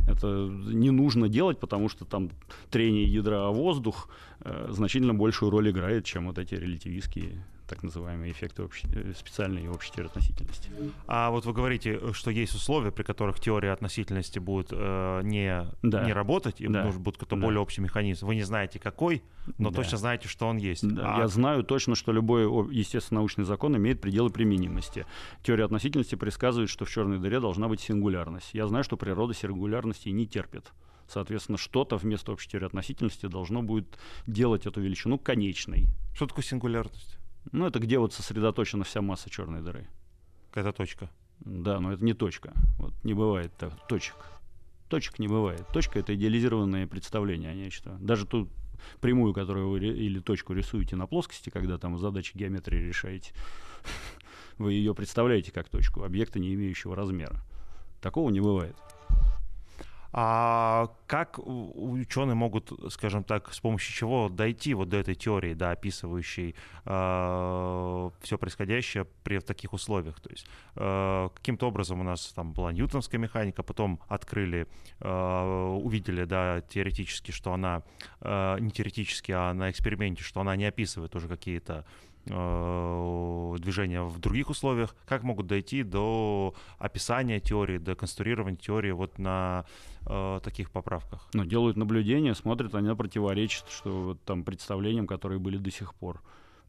[0.09, 2.31] Это не нужно делать, потому что там
[2.70, 4.09] трение ядра о воздух
[4.40, 9.65] э, значительно большую роль играет, чем вот эти релятивистские так называемые эффекты общей, э, специальной
[9.65, 10.69] и общей теории относительности.
[11.07, 16.05] А вот вы говорите, что есть условия, при которых теория относительности будет э, не, да.
[16.05, 16.85] не работать, и да.
[16.85, 17.43] нужен будет какой-то да.
[17.43, 18.27] более общий механизм.
[18.27, 19.23] Вы не знаете, какой,
[19.57, 19.77] но да.
[19.77, 20.87] точно знаете, что он есть.
[20.87, 21.17] Да.
[21.17, 21.21] А...
[21.21, 22.43] Я знаю точно, что любой
[22.75, 25.07] естественно научный закон имеет пределы применимости.
[25.43, 28.51] Теория относительности предсказывает, что в черной дыре должна быть сингулярность.
[28.53, 30.73] Я знаю, что природа сингулярности не терпит.
[31.09, 35.87] Соответственно, что-то вместо общей теории относительности должно будет делать эту величину конечной.
[36.15, 37.19] Что такое сингулярность?
[37.51, 39.89] Ну, это где вот сосредоточена вся масса черной дыры.
[40.51, 41.11] Какая-то точка.
[41.41, 42.53] Да, но это не точка.
[42.79, 44.17] Вот не бывает так, точек.
[44.89, 45.67] Точек не бывает.
[45.73, 47.97] Точка— это идеализированное представление о нечто.
[48.01, 48.49] Даже ту
[49.01, 53.33] прямую, которую вы или точку рисуете на плоскости, когда там задачи геометрии решаете,
[54.59, 57.43] вы ее представляете как точку, объекта, не имеющего размера.
[58.01, 58.77] Такого не бывает.
[60.14, 65.70] А как ученые могут, скажем так, с помощью чего дойти вот до этой теории, да,
[65.70, 70.20] описывающей э, все происходящее при таких условиях?
[70.20, 70.46] То есть
[70.77, 74.66] э, каким-то образом у нас там была ньютоновская механика, потом открыли,
[75.01, 77.83] э, увидели, да, теоретически, что она,
[78.20, 81.87] э, не теоретически, а на эксперименте, что она не описывает уже какие-то
[82.27, 89.18] э, движения в других условиях, как могут дойти до описания теории, до конструирования теории вот
[89.18, 89.64] на
[90.07, 91.29] э, таких поправках?
[91.35, 96.21] Ну, делают наблюдения, смотрят, они противоречат, что вот там представлениям, которые были до сих пор.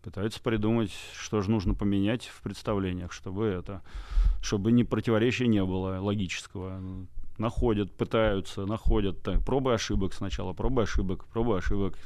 [0.02, 3.82] Пытаются придумать, что же нужно поменять в представлениях, чтобы это,
[4.42, 6.82] чтобы ни противоречия не было логического
[7.38, 11.98] находят, пытаются, находят, так, пробы ошибок сначала, пробы ошибок, пробы ошибок,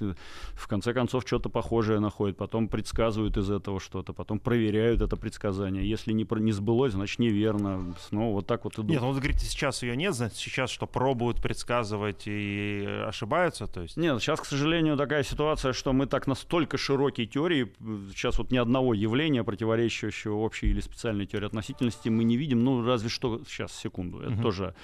[0.53, 5.87] в конце концов что-то похожее находят, потом предсказывают из этого что-то, потом проверяют это предсказание,
[5.87, 8.89] если не, не сбылось, значит неверно, снова вот так вот идут.
[8.89, 13.81] Нет, ну вы говорите, сейчас ее нет, значит сейчас что пробуют предсказывать и ошибаются, то
[13.81, 13.97] есть?
[13.97, 17.73] Нет, сейчас, к сожалению, такая ситуация, что мы так настолько широкие теории,
[18.09, 22.83] сейчас вот ни одного явления, противоречащего общей или специальной теории относительности мы не видим, ну
[22.83, 24.41] разве что, сейчас, секунду, это угу.
[24.41, 24.75] тоже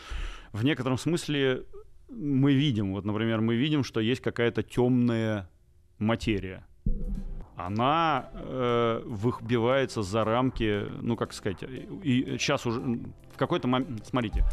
[0.53, 1.65] в некотором смысле
[2.09, 5.49] мы видим, вот, например, мы видим, что есть какая-то темная
[5.97, 6.65] материя.
[7.55, 14.43] Она э, выбивается за рамки, ну как сказать, и сейчас уже в какой-то момент, смотрите,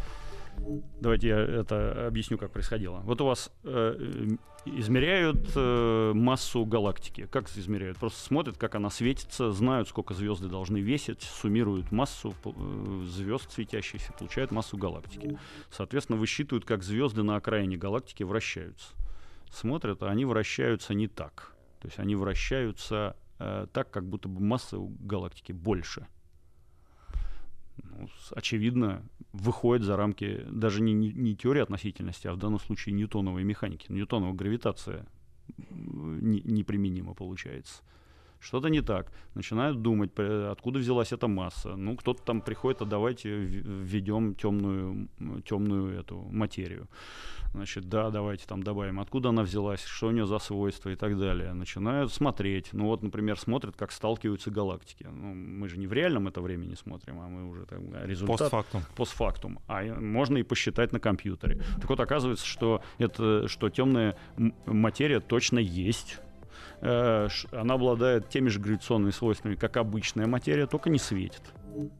[0.99, 2.99] Давайте я это объясню, как происходило.
[2.99, 4.27] Вот у вас э,
[4.65, 7.27] измеряют э, массу галактики.
[7.31, 7.97] Как измеряют?
[7.97, 14.13] Просто смотрят, как она светится, знают, сколько звезды должны весить, суммируют массу э, звезд светящихся,
[14.13, 15.37] получают массу галактики.
[15.71, 18.93] Соответственно, высчитывают, как звезды на окраине галактики вращаются.
[19.51, 21.53] Смотрят, а они вращаются не так.
[21.81, 26.07] То есть они вращаются э, так, как будто бы масса у галактики больше
[27.83, 32.93] ну, очевидно, выходит за рамки даже не, не, не теории относительности, а в данном случае
[32.93, 33.91] ньютоновой механики.
[33.91, 35.05] Ньютонова гравитация
[35.69, 37.81] не, неприменима получается
[38.41, 39.11] что-то не так.
[39.35, 41.75] Начинают думать, откуда взялась эта масса.
[41.75, 45.07] Ну, кто-то там приходит, а давайте введем темную,
[45.45, 46.87] темную эту материю.
[47.53, 51.19] Значит, да, давайте там добавим, откуда она взялась, что у нее за свойства и так
[51.19, 51.53] далее.
[51.53, 52.69] Начинают смотреть.
[52.71, 55.05] Ну вот, например, смотрят, как сталкиваются галактики.
[55.09, 58.39] Ну, мы же не в реальном это времени смотрим, а мы уже там результат...
[58.39, 58.83] Постфактум.
[58.95, 59.59] Постфактум.
[59.67, 61.61] А можно и посчитать на компьютере.
[61.79, 64.17] Так вот, оказывается, что, это, что темная
[64.65, 66.30] материя точно есть Э,
[66.81, 71.41] она обладает теми же гравитационными свойствами, как обычная материя, только не светит.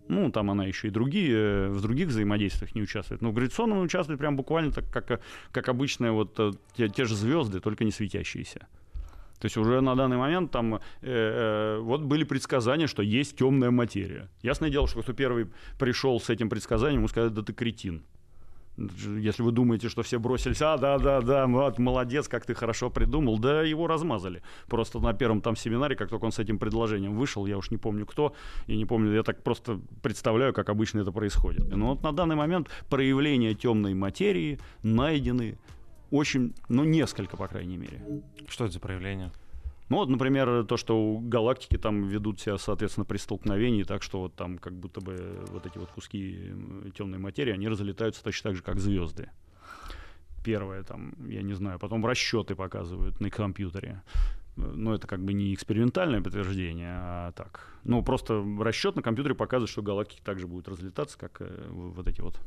[0.08, 3.22] Ну, там она еще и другие, э, в других взаимодействиях не участвует.
[3.22, 7.15] Но в гравитационном участвует прям буквально так, как, как обычные вот э, те, те же
[7.15, 8.67] звезды, только не светящиеся.
[9.39, 13.72] То есть уже на данный момент там э, э, вот были предсказания, что есть темная
[13.72, 14.30] материя.
[14.44, 15.48] Ясное дело, что кто первый
[15.80, 18.04] пришел с этим предсказанием, ему сказали, да ты кретин.
[19.20, 22.89] Если вы думаете, что все бросились, а, да, да, да, вот, молодец, как ты хорошо
[22.89, 24.41] придумал, да, его размазали.
[24.67, 27.78] Просто на первом там семинаре, как только он с этим предложением вышел, я уж не
[27.78, 28.34] помню кто,
[28.67, 31.76] и не помню, я так просто представляю, как обычно это происходит.
[31.76, 35.58] Но вот на данный момент проявления темной материи найдены
[36.12, 38.02] очень, ну, несколько, по крайней мере.
[38.48, 39.32] Что это за проявления?
[39.91, 44.21] Ну, вот, например, то, что у галактики там ведут себя, соответственно, при столкновении, так что
[44.21, 46.54] вот там как будто бы вот эти вот куски
[46.97, 49.30] темной материи, они разлетаются точно так же, как звезды.
[50.45, 54.01] Первое там, я не знаю, потом расчеты показывают на компьютере.
[54.56, 57.67] Но это как бы не экспериментальное подтверждение, а так.
[57.84, 62.21] Ну, просто расчет на компьютере показывает, что галактики также будут разлетаться, как э, вот эти
[62.21, 62.39] вот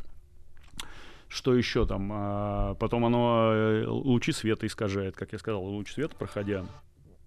[1.28, 2.10] что еще там?
[2.10, 6.64] А потом оно э, лучи света искажает, как я сказал, луч света, проходя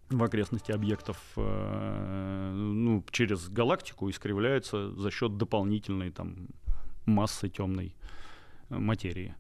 [0.10, 6.48] в окрестности объектов э, ну, через галактику искривляется за счет дополнительной там,
[7.06, 7.94] массы темной
[8.70, 9.36] материи.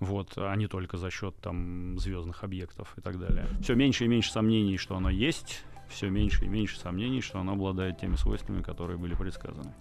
[0.00, 3.46] Вот, а не только за счет там звездных объектов и так далее.
[3.62, 7.52] Все меньше и меньше сомнений, что оно есть, все меньше и меньше сомнений, что оно
[7.52, 9.72] обладает теми свойствами, которые были предсказаны.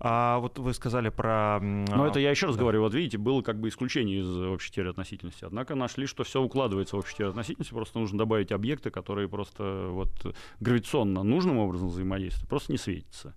[0.00, 1.60] А вот вы сказали про...
[1.60, 2.62] Ну, это я еще раз да.
[2.62, 5.44] говорю, вот видите, было как бы исключение из общей теории относительности.
[5.44, 9.88] Однако нашли, что все укладывается в общую теорию относительности, просто нужно добавить объекты, которые просто
[9.90, 13.34] вот гравитационно нужным образом взаимодействуют, просто не светятся.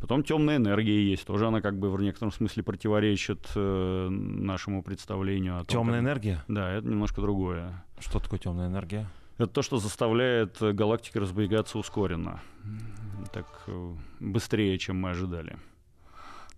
[0.00, 5.56] Потом темная энергия есть, тоже она как бы в некотором смысле противоречит э, нашему представлению.
[5.56, 6.04] О том, темная как...
[6.04, 6.44] энергия?
[6.48, 7.84] Да, это немножко другое.
[7.98, 9.06] Что такое темная энергия?
[9.42, 12.40] Это то, что заставляет галактики разбегаться ускоренно
[13.32, 15.56] так э, быстрее, чем мы ожидали.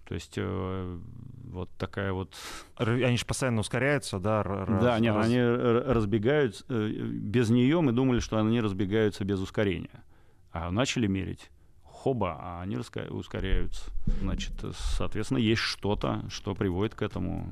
[0.06, 0.98] То есть э,
[1.44, 2.34] вот такая вот...
[2.76, 4.42] Они же постоянно ускоряются, да?
[4.42, 5.26] Раз, да, нет, раз...
[5.26, 6.64] они разбегаются.
[6.68, 10.02] Э, без нее мы думали, что они разбегаются без ускорения.
[10.50, 11.50] А начали мерить.
[11.84, 13.90] Хоба, а они ускоряются.
[14.20, 17.46] Значит, соответственно, есть что-то, что приводит к этому.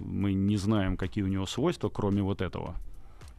[0.00, 2.76] Мы не знаем, какие у него свойства, кроме вот этого.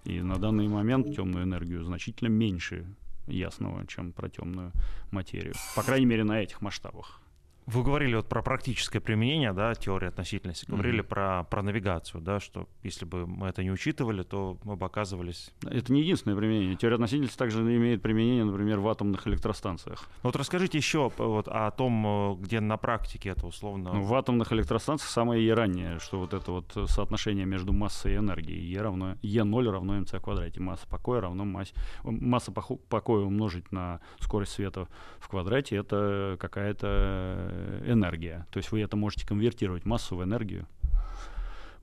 [0.07, 2.85] И на данный момент темную энергию значительно меньше
[3.27, 4.71] ясного, чем про темную
[5.11, 5.53] материю.
[5.75, 7.21] По крайней мере, на этих масштабах.
[7.67, 11.07] Вы говорили вот про практическое применение, да, теории относительности, говорили Мгм.
[11.09, 15.51] про, про навигацию, да, что если бы мы это не учитывали, то мы бы оказывались...
[15.65, 16.77] Это не единственное применение.
[16.77, 20.07] Теория относительности также имеет применение, например, в атомных электростанциях.
[20.23, 23.91] Вот расскажите еще вот о том, э, где на практике это условно...
[23.93, 28.13] Ну, в атомных электростанциях самое и раннее, что вот это вот э, соотношение между массой
[28.13, 28.61] и энергией.
[28.61, 30.61] Е равно Е0 равно МЦ в квадрате.
[30.61, 31.73] Масса покоя равно массе...
[32.05, 34.87] Масса поху- покоя умножить на скорость света
[35.19, 38.45] в квадрате— это какая-то э, энергия.
[38.51, 40.67] То есть вы это можете конвертировать, массу в энергию.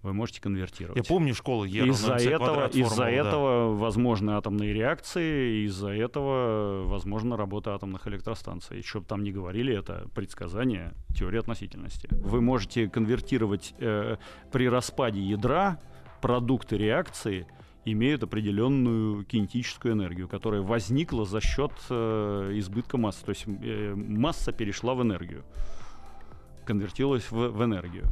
[0.04, 0.98] Вы можете конвертировать.
[0.98, 3.10] Я помню школу Е Из-за этого, из-за да.
[3.10, 8.82] этого возможны атомные реакции, из-за этого возможна работа атомных электростанций.
[8.82, 12.08] Что бы там ни говорили, это предсказание теории относительности.
[12.10, 14.18] Вы можете конвертировать э,
[14.52, 15.80] при распаде ядра
[16.20, 17.46] продукты реакции
[17.84, 23.24] имеют определенную кинетическую энергию, которая возникла за счет э, избытка массы.
[23.24, 25.44] То есть э, масса перешла в энергию,
[26.64, 28.04] конвертировалась в, в энергию.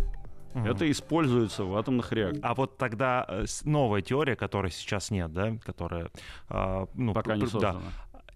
[0.54, 0.66] Мгм.
[0.66, 2.44] Это используется в атомных реакторах.
[2.44, 6.10] А вот тогда э, новая теория, которой сейчас нет, да, которая...
[6.48, 7.76] а, ну, Пока не пр- да,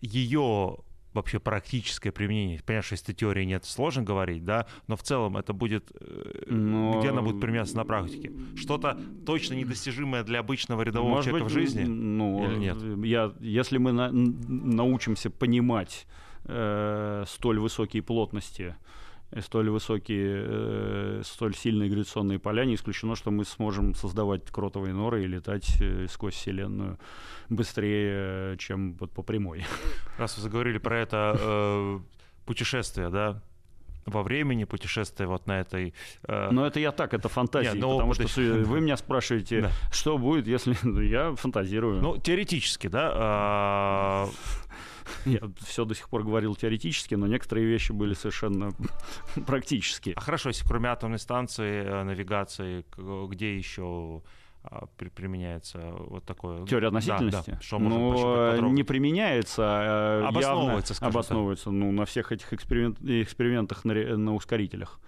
[0.00, 0.78] ее
[1.16, 5.52] вообще практическое применение, понятно, что если теории нет, сложно говорить, да, но в целом это
[5.52, 8.32] будет, э, Но- где она будет применяться на практике?
[8.56, 11.84] Что-то точно недостижимое для обычного рядового Может человека быть, в жизни?
[11.84, 12.76] Ну, или нет?
[13.04, 16.06] Я, если мы на- научимся понимать
[16.48, 18.76] э, столь высокие плотности,
[19.40, 25.24] столь высокие, э, столь сильные гравитационные поля, не исключено, что мы сможем создавать кротовые норы
[25.24, 26.98] и летать э, сквозь Вселенную
[27.48, 29.64] быстрее, э, чем вот по прямой.
[30.18, 32.00] Раз вы заговорили про это э,
[32.44, 33.42] путешествие, да,
[34.06, 35.92] во времени, путешествие вот на этой...
[36.28, 38.62] э, Но это я так, это фантазии, Не, ну, потому что подожди.
[38.62, 39.70] с- вы меня спрашиваете, Да.
[39.90, 42.00] что будет, если ну, я фантазирую.
[42.00, 44.28] ну, теоретически, да, а,
[45.24, 48.72] Я все до сих пор говорил теоретически, но некоторые вещи были совершенно
[49.46, 50.14] практические.
[50.16, 52.84] А хорошо, если кроме атомной станции, э, навигации,
[53.28, 54.22] где еще
[54.62, 56.66] а, при- применяется вот такое?
[56.66, 57.50] Теория Да, относительности?
[57.52, 57.60] да.
[57.60, 61.08] Что можно ну, э, не применяется, а явно Обосновывается, так.
[61.08, 64.98] обосновывается ну, на всех этих эксперимент- экспериментах на, на ускорителях.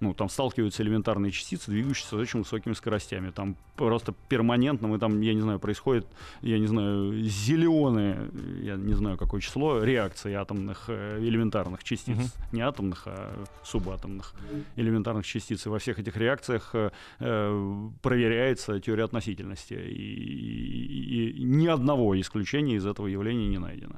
[0.00, 3.30] Ну, там сталкиваются элементарные частицы, двигающиеся с очень высокими скоростями.
[3.30, 6.06] Там просто перманентно, мы там, я не знаю, происходит,
[6.42, 8.30] я не знаю, зеленые,
[8.62, 12.14] я не знаю, какое число, реакции атомных э, элементарных частиц.
[12.14, 12.26] Мгм.
[12.52, 14.34] Не атомных, а субатомных
[14.76, 15.64] элементарных частиц.
[15.64, 19.72] И во всех этих реакциях э, э, проверяется теория относительности.
[19.74, 23.96] И, и- и ни одного исключения из этого явления не найдено.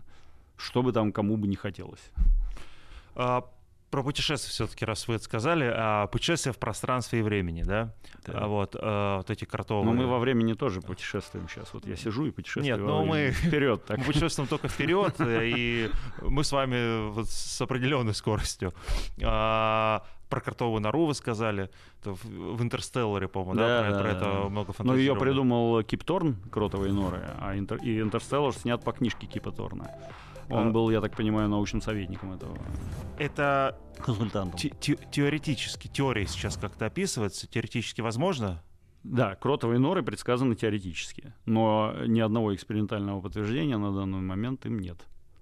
[0.57, 2.13] Что бы там кому бы не хотелось.
[3.91, 7.95] Про путешествия все-таки, раз вы это сказали, а, путешествия в пространстве и времени, да?
[8.27, 8.33] Да.
[8.35, 9.87] А вот, а, вот эти кротовые...
[9.87, 11.73] Но мы во времени тоже путешествуем сейчас.
[11.73, 12.65] Вот я сижу и путешествую.
[12.67, 13.83] Нет, во ну мы- вперед.
[13.87, 13.99] Так.
[13.99, 18.75] Мы путешествуем только вперед, э, и мы с вами вот с определенной скоростью.
[19.25, 21.71] А, про кротовую нору вы сказали,
[22.03, 24.17] это в, в «Интерстелларе», по-моему, да, Да, про, да, про да.
[24.19, 25.19] это много Но ее фантазировали.
[25.21, 29.91] придумал Кип Торн, кротовые норы, а Интер- и Интерстеллар снят по книжке Кипа Торна.
[30.51, 30.71] Он А.
[30.71, 32.57] был, я так понимаю, научным советником этого
[33.19, 34.59] Это консультантом.
[34.59, 38.63] те- те- теоретически, теория сейчас как-то описывается, теоретически возможно?
[39.05, 44.99] Да, кротовые норы предсказаны теоретически, но ни одного экспериментального подтверждения на данный момент им нет.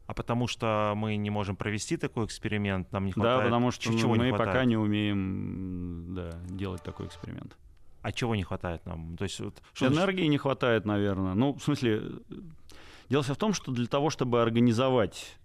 [0.07, 3.39] А потому что мы не можем провести такой эксперимент, нам не хватает...
[3.41, 4.51] да, потому что чего не мы хватает?
[4.53, 7.57] пока не умеем да, делать такой эксперимент.
[8.03, 9.17] А чего не хватает нам?
[9.17, 11.35] То есть, вот, что значит- Энергии не хватает, наверное.
[11.35, 12.03] Ну, в смысле,
[13.09, 15.37] дело в том, что для того, чтобы организовать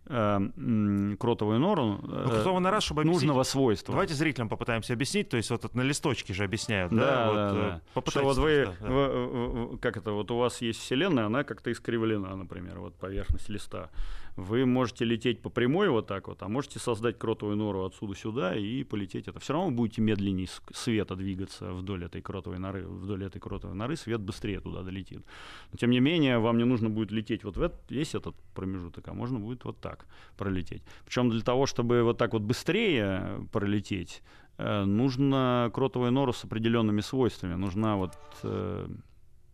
[1.20, 3.94] кротовую нору э, Ну, кротовая нора, чтобы объяснить- нужного свойства.
[3.94, 5.30] Давайте зрителям попытаемся объяснить.
[5.30, 7.00] То есть вот это на листочке же объясняют, да?
[7.00, 8.10] Да, вот, да, э.
[8.10, 8.88] Что вот вы, да.
[8.88, 13.90] вы- как это, вот у вас есть Вселенная, она как-то искривлена, например, вот поверхность листа.
[14.38, 18.56] Вы можете лететь по прямой вот так вот, а можете создать кротовую нору отсюда сюда
[18.56, 19.28] и полететь.
[19.28, 23.76] Это все равно вы будете медленнее света двигаться вдоль этой кротовой норы, вдоль этой кротовой
[23.76, 25.26] норы, свет быстрее туда долетит.
[25.74, 29.06] Но тем не менее, вам не нужно будет лететь вот в этот, весь этот промежуток,
[29.10, 30.01] а можно будет вот так
[30.38, 30.84] пролететь.
[31.06, 34.24] Причем для того, чтобы вот так вот быстрее пролететь,
[34.58, 37.56] э, нужно кротовую нору с определенными свойствами.
[37.56, 38.88] Нужна вот э,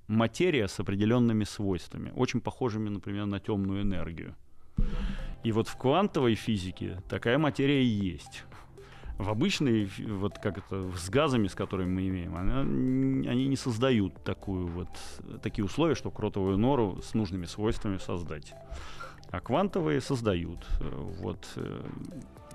[0.07, 4.35] материя с определенными свойствами, очень похожими, например, на темную энергию.
[5.43, 8.43] И вот в квантовой физике такая материя есть.
[9.17, 14.23] В обычной, вот как это, с газами, с которыми мы имеем, она, они не создают
[14.23, 14.89] такую вот,
[15.41, 18.53] такие условия, чтобы кротовую нору с нужными свойствами создать.
[19.31, 20.65] А квантовые создают.
[20.79, 20.89] Э,
[21.21, 21.81] Вот, э,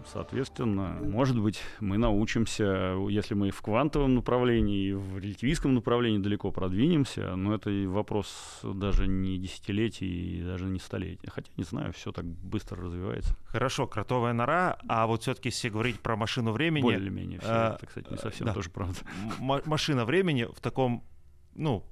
[0.06, 6.50] Соответственно, может быть, мы научимся, если мы в квантовом направлении, и в релятивистском направлении далеко
[6.50, 11.28] продвинемся, но это вопрос даже не десятилетий, и даже не столетий.
[11.28, 13.36] Хотя, не знаю, все так быстро развивается.
[13.44, 16.82] Хорошо, кротовая нора, а вот все-таки если говорить про машину времени...
[16.82, 17.48] Более или менее все.
[17.48, 18.54] А, это, кстати, не совсем да.
[18.54, 18.98] тоже правда.
[19.40, 21.04] М- машина времени в таком,
[21.54, 21.84] ну,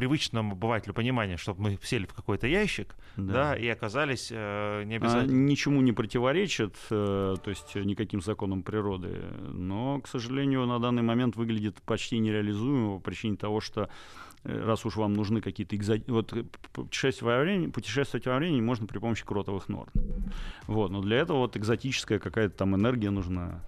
[0.00, 4.96] привычному обывателю понимание, чтобы мы сели в какой-то ящик, да, да и оказались э, не
[4.96, 5.30] обязательно.
[5.30, 9.20] А, ничему не противоречит, э, то есть никаким законам природы,
[9.52, 13.90] но, к сожалению, на данный момент выглядит почти нереализуемо по причине того, что
[14.44, 15.96] э, раз уж вам нужны какие-то экзо...
[16.06, 19.92] вот э, путешествовать во времени, путешествовать во времени можно при помощи кротовых норм.
[20.66, 23.60] Вот, но для этого вот экзотическая какая-то там энергия нужна.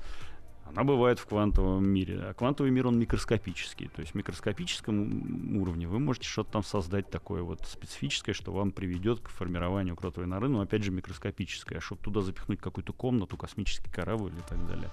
[0.64, 2.20] Она бывает в квантовом мире.
[2.20, 3.88] А квантовый мир, он микроскопический.
[3.88, 8.72] То есть в микроскопическом уровне вы можете что-то там создать такое вот специфическое, что вам
[8.72, 11.78] приведет к формированию кротовой норы, но опять же микроскопическое.
[11.78, 14.90] А чтобы туда запихнуть какую-то комнату, космический корабль и так далее.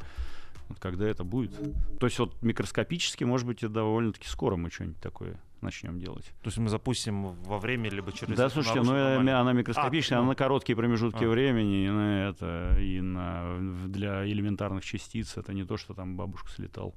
[0.68, 1.56] Вот когда это будет.
[2.00, 6.26] То есть вот микроскопически, может быть, и довольно-таки скоро мы что-нибудь такое начнем делать.
[6.42, 8.38] То есть мы запустим во время либо через...
[8.38, 11.30] Да, слушайте, ну она микроскопичная, а, она на короткие промежутки а.
[11.30, 13.58] времени, и на это, и на,
[13.88, 16.94] для элементарных частиц это не то, что там бабушка слетал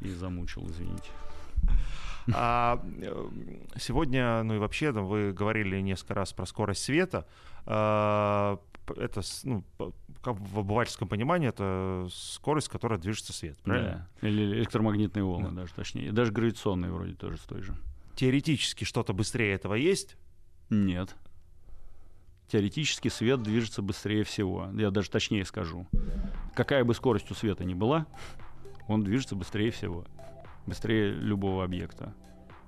[0.00, 1.10] и замучил, извините.
[2.34, 3.28] А э,
[3.78, 7.26] сегодня, ну и вообще, вы говорили несколько раз про скорость света.
[7.66, 8.58] А,
[8.96, 9.64] это, ну,
[10.24, 14.08] в обывательском понимании, это скорость, которая движется свет, правильно?
[14.20, 14.28] Да.
[14.28, 15.62] Или электромагнитные волны, да.
[15.62, 16.12] даже точнее.
[16.12, 17.74] Даже гравитационные вроде тоже с той же
[18.14, 20.16] теоретически что-то быстрее этого есть?
[20.70, 21.14] Нет.
[22.48, 24.68] Теоретически свет движется быстрее всего.
[24.74, 25.86] Я даже точнее скажу.
[26.54, 28.06] Какая бы скорость у света ни была,
[28.88, 30.04] он движется быстрее всего.
[30.66, 32.14] Быстрее любого объекта.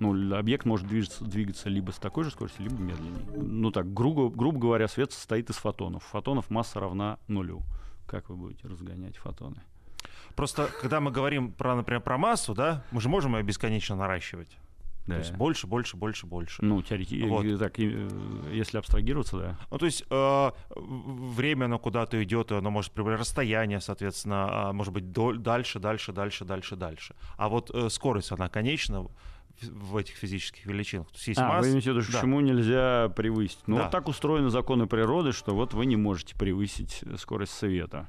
[0.01, 3.27] Ну, объект может двигаться, двигаться либо с такой же скоростью, либо медленнее.
[3.37, 6.03] Ну так, грубо, грубо говоря, свет состоит из фотонов.
[6.05, 7.63] Фотонов масса равна нулю.
[8.07, 9.63] Как вы будете разгонять фотоны?
[10.35, 14.57] Просто, когда мы говорим про, например, про массу, да, мы же можем ее бесконечно наращивать.
[15.07, 15.15] Да.
[15.15, 16.65] То есть больше, больше, больше, больше.
[16.65, 17.59] Ну, теоретически, вот.
[17.59, 18.09] так, э,
[18.53, 19.59] если абстрагироваться, да.
[19.71, 24.95] Ну, то есть э, время, оно куда-то идет, оно может прибавлять расстояние, соответственно, а, может
[24.95, 27.15] быть до, дальше, дальше, дальше, дальше, дальше.
[27.37, 29.07] А вот э, скорость, она конечна
[29.61, 31.09] в этих физических величинах.
[31.09, 31.63] То есть, есть а, масса...
[31.63, 32.21] вы имеете в виду, да.
[32.21, 33.59] чему нельзя превысить?
[33.67, 33.83] Ну, да.
[33.83, 38.09] вот так устроены законы природы, что вот вы не можете превысить скорость света.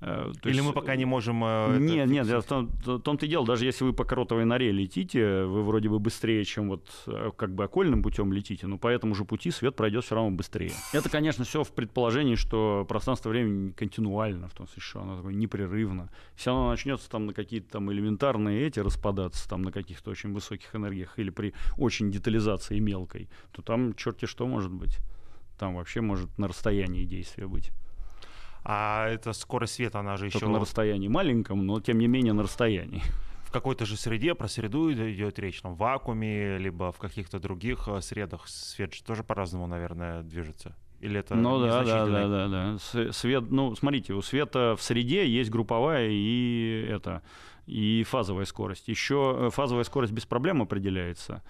[0.00, 0.68] Э, то Или есть...
[0.68, 1.42] мы пока не можем...
[1.44, 4.70] Э, нет, нет, в том, в том-то и дело, даже если вы по кротовой норе
[4.70, 8.88] летите, вы вроде бы быстрее, чем вот э, как бы окольным путем летите, но по
[8.88, 10.72] этому же пути свет пройдет все равно быстрее.
[10.92, 15.34] Это, конечно, все в предположении, что пространство времени континуально, в том смысле, что оно такое
[15.34, 16.10] непрерывно.
[16.36, 20.74] Если оно начнется там на какие-то там элементарные эти распадаться, там на каких-то очень высоких
[20.76, 24.98] энергиях или при очень детализации мелкой, то там черти что может быть.
[25.58, 27.72] Там вообще может на расстоянии действия быть.
[28.64, 30.38] А эта скорость света, она же еще...
[30.38, 33.02] Только на расстоянии маленьком, но тем не менее на расстоянии.
[33.44, 37.88] В какой-то же среде, про среду идет речь, там, в вакууме, либо в каких-то других
[37.88, 40.76] э, средах свет же тоже по-разному, наверное, движется.
[41.00, 43.12] Или это ну да, да, да, да, да.
[43.12, 47.22] Свет, ну смотрите, у света в среде есть групповая и это
[47.66, 48.88] и фазовая скорость.
[48.88, 51.42] Еще э, фазовая скорость без проблем определяется.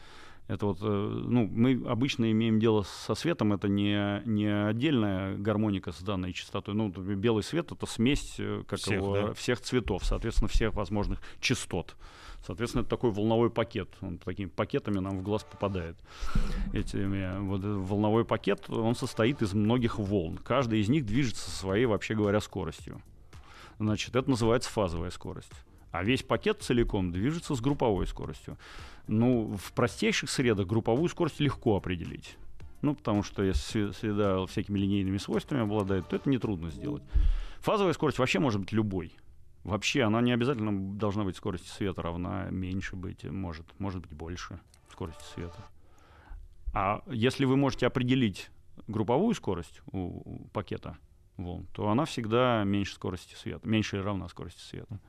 [0.49, 5.92] Это вот, э, ну, мы обычно имеем дело со светом, это не, не отдельная гармоника
[5.92, 6.74] с данной частотой.
[6.74, 9.34] Ну, белый свет— это смесь э, как всех, его, да?
[9.34, 11.96] всех цветов, соответственно, всех возможных частот.
[12.46, 13.90] Соответственно, это такой волновой пакет.
[14.01, 15.96] Он такими пакетами нам в глаз попадает.
[16.72, 20.38] Этими, вот, волновой пакет, он состоит из многих волн.
[20.38, 23.03] Каждая из них движется со своей, вообще говоря, скоростью.
[23.78, 25.53] Значит, это называется фазовая скорость.
[25.90, 28.57] А весь пакет целиком движется с групповой скоростью.
[29.09, 32.36] Ну, в простейших средах групповую скорость легко определить.
[32.82, 37.02] Ну, потому что если среда всякими линейными свойствами обладает, то это нетрудно сделать.
[37.61, 39.12] Фазовая скорость вообще может быть любой.
[39.64, 44.61] Вообще, она не обязательно должна быть скорости света равна, меньше быть, может, может быть больше
[44.90, 45.66] скорости света.
[46.74, 48.50] А если вы можете определить
[48.86, 50.96] групповую скорость у, пакета
[51.36, 55.00] волн, то она всегда меньше скорости света, меньше или равна скорости света.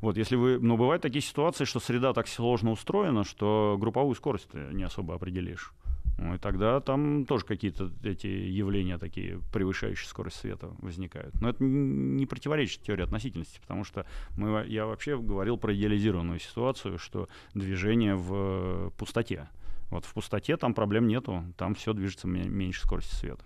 [0.00, 4.48] Вот, если вы, но бывают такие ситуации, что среда так сложно устроена, что групповую скорость
[4.48, 5.72] ты не особо определишь.
[6.18, 11.34] Ну, и тогда там тоже какие-то эти явления такие, превышающие скорость света, возникают.
[11.40, 14.04] Но это не противоречит теории относительности, потому что
[14.36, 19.48] мы, я вообще говорил про идеализированную ситуацию, что движение в пустоте.
[19.90, 23.44] Вот в пустоте там проблем нету, там все движется меньше скорости света.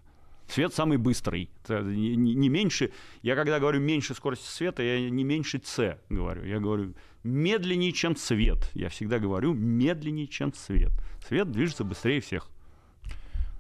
[0.49, 1.51] Свет самый быстрый.
[1.69, 2.93] Не, не меньше,
[3.23, 6.45] я когда говорю меньше скорости света, я не меньше c говорю.
[6.45, 8.71] Я говорю медленнее, чем свет.
[8.75, 10.93] Я всегда говорю медленнее, чем свет.
[11.27, 12.49] Свет движется быстрее всех.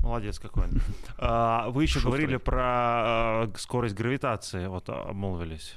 [0.01, 0.65] Молодец какой.
[1.19, 5.75] А, вы еще говорили про а, скорость гравитации, вот обмолвились.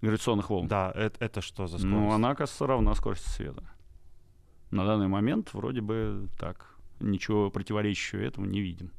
[0.00, 0.68] Гравитационных волн?
[0.68, 1.86] Да, это, это что за скорость?
[1.86, 3.62] Ну, она, кажется, равна скорости света.
[4.70, 6.74] На данный момент вроде бы так.
[7.00, 8.90] Ничего противоречащего этому не видим.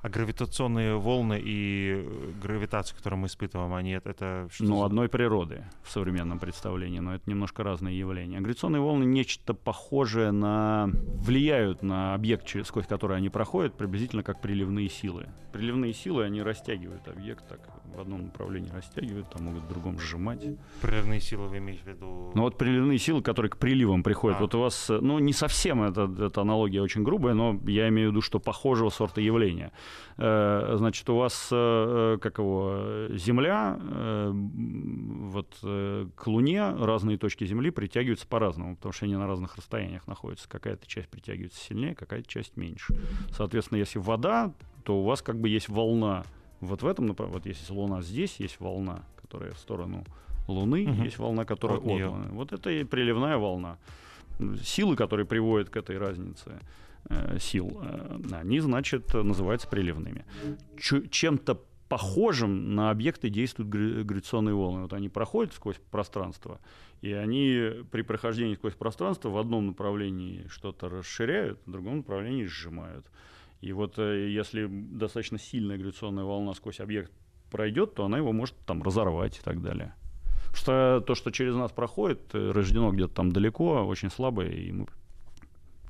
[0.00, 4.64] А гравитационные волны и э, гравитация, которую мы испытываем, они это, это что?
[4.64, 4.86] Ну, за...
[4.86, 8.38] одной природы в современном представлении, но это немножко разные явления.
[8.40, 10.90] Гравитационные волны нечто похожее на...
[10.92, 15.26] влияют на объект, сквозь который они проходят, приблизительно как приливные силы.
[15.52, 17.60] Приливные силы, они растягивают объект так,
[17.94, 20.44] в одном направлении растягивают, там могут в другом сжимать.
[20.82, 22.32] Приливные силы вы имеете в виду?
[22.34, 24.38] Ну вот приливные силы, которые к приливам приходят.
[24.38, 24.42] А.
[24.42, 28.12] Вот у вас, ну не совсем это, эта аналогия очень грубая, но я имею в
[28.12, 29.72] виду, что похожего сорта явления.
[30.16, 31.56] Э, значит, у вас, э,
[32.16, 39.16] э, как его, Земля, вот к Луне разные точки Земли притягиваются по-разному, потому что они
[39.16, 40.48] на разных расстояниях находятся.
[40.48, 42.94] Какая-то часть притягивается сильнее, какая-то часть меньше.
[43.30, 44.52] Соответственно, если вода,
[44.84, 46.24] то у вас как бы есть волна
[46.60, 50.04] вот в этом направлении, вот если Луна здесь, есть волна, которая в сторону
[50.46, 51.02] Луны, угу.
[51.02, 52.28] есть волна, которая от, от Луны.
[52.30, 53.78] Вот это и приливная волна.
[54.62, 56.60] Силы, которые приводят к этой разнице
[57.08, 60.24] э, сил, э, они, значит, называются приливными.
[60.78, 64.82] Ч- чем-то похожим на объекты действуют гравитационные волны.
[64.82, 66.60] Вот они проходят сквозь пространство,
[67.00, 73.06] и они при прохождении сквозь пространство в одном направлении что-то расширяют, в другом направлении сжимают.
[73.60, 77.12] И вот э, если достаточно сильная гравитационная волна сквозь объект
[77.50, 79.94] пройдет, то она его может там разорвать и так далее.
[80.46, 84.72] Потому что то, что через нас проходит, э, рождено где-то там далеко, очень слабое, и
[84.72, 84.86] мы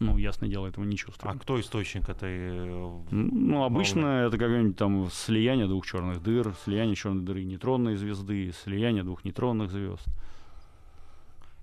[0.00, 1.34] ну, ясное дело, этого не чувствуем.
[1.34, 4.26] А кто источник этой э, Ну, обычно волны?
[4.28, 9.70] это какое-нибудь там слияние двух черных дыр, слияние черной дыры нейтронной звезды, слияние двух нейтронных
[9.70, 10.06] звезд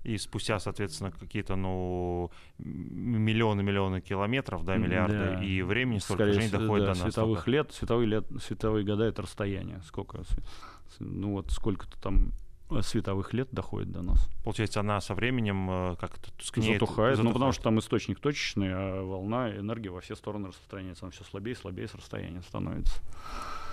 [0.06, 5.42] и спустя, соответственно, какие-то, ну, миллионы-миллионы километров, да, миллиарды, да.
[5.42, 7.12] и времени столько Скорее, жизни доходит да, до нас.
[7.12, 7.50] Световых только.
[7.50, 9.82] лет, световые, лет, световые года— это расстояние.
[9.84, 10.22] Сколько,
[11.00, 12.32] ну, вот сколько-то там
[12.82, 14.28] световых лет доходит до нас.
[14.44, 16.80] Получается, она со временем э, как-то тускнеет?
[16.80, 21.04] Затухает, затухает, ну, потому что там источник точечный, а волна, энергия во все стороны распространяется.
[21.04, 23.00] Она все слабее и слабее с расстояния становится.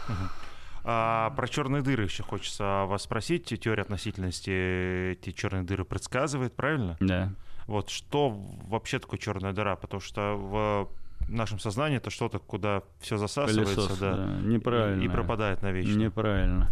[0.10, 0.53] Угу.
[0.86, 3.46] А, про черные дыры еще хочется вас спросить.
[3.46, 6.98] Теория относительности эти черные дыры предсказывает, правильно?
[7.00, 7.32] Да.
[7.68, 8.30] Вот что
[8.68, 9.76] вообще такое черная дыра?
[9.76, 10.90] Потому что в
[11.30, 14.26] нашем сознании это что-то, куда все засасывается, Пылесос, да, да.
[14.42, 15.02] Неправильно.
[15.02, 15.98] И, и пропадает навечно.
[15.98, 16.70] Неправильно.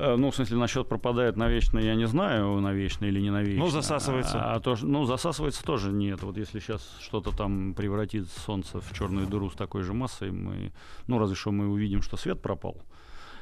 [0.00, 3.64] Э, ну, в смысле, насчет пропадает навечно, я не знаю, навечно или не навечно.
[3.64, 4.42] Ну, засасывается.
[4.42, 6.22] А, а то, ну, засасывается тоже нет.
[6.22, 10.72] Вот если сейчас что-то там превратит Солнце в черную дыру с такой же массой, мы,
[11.06, 12.76] ну, разве что мы увидим, что свет пропал.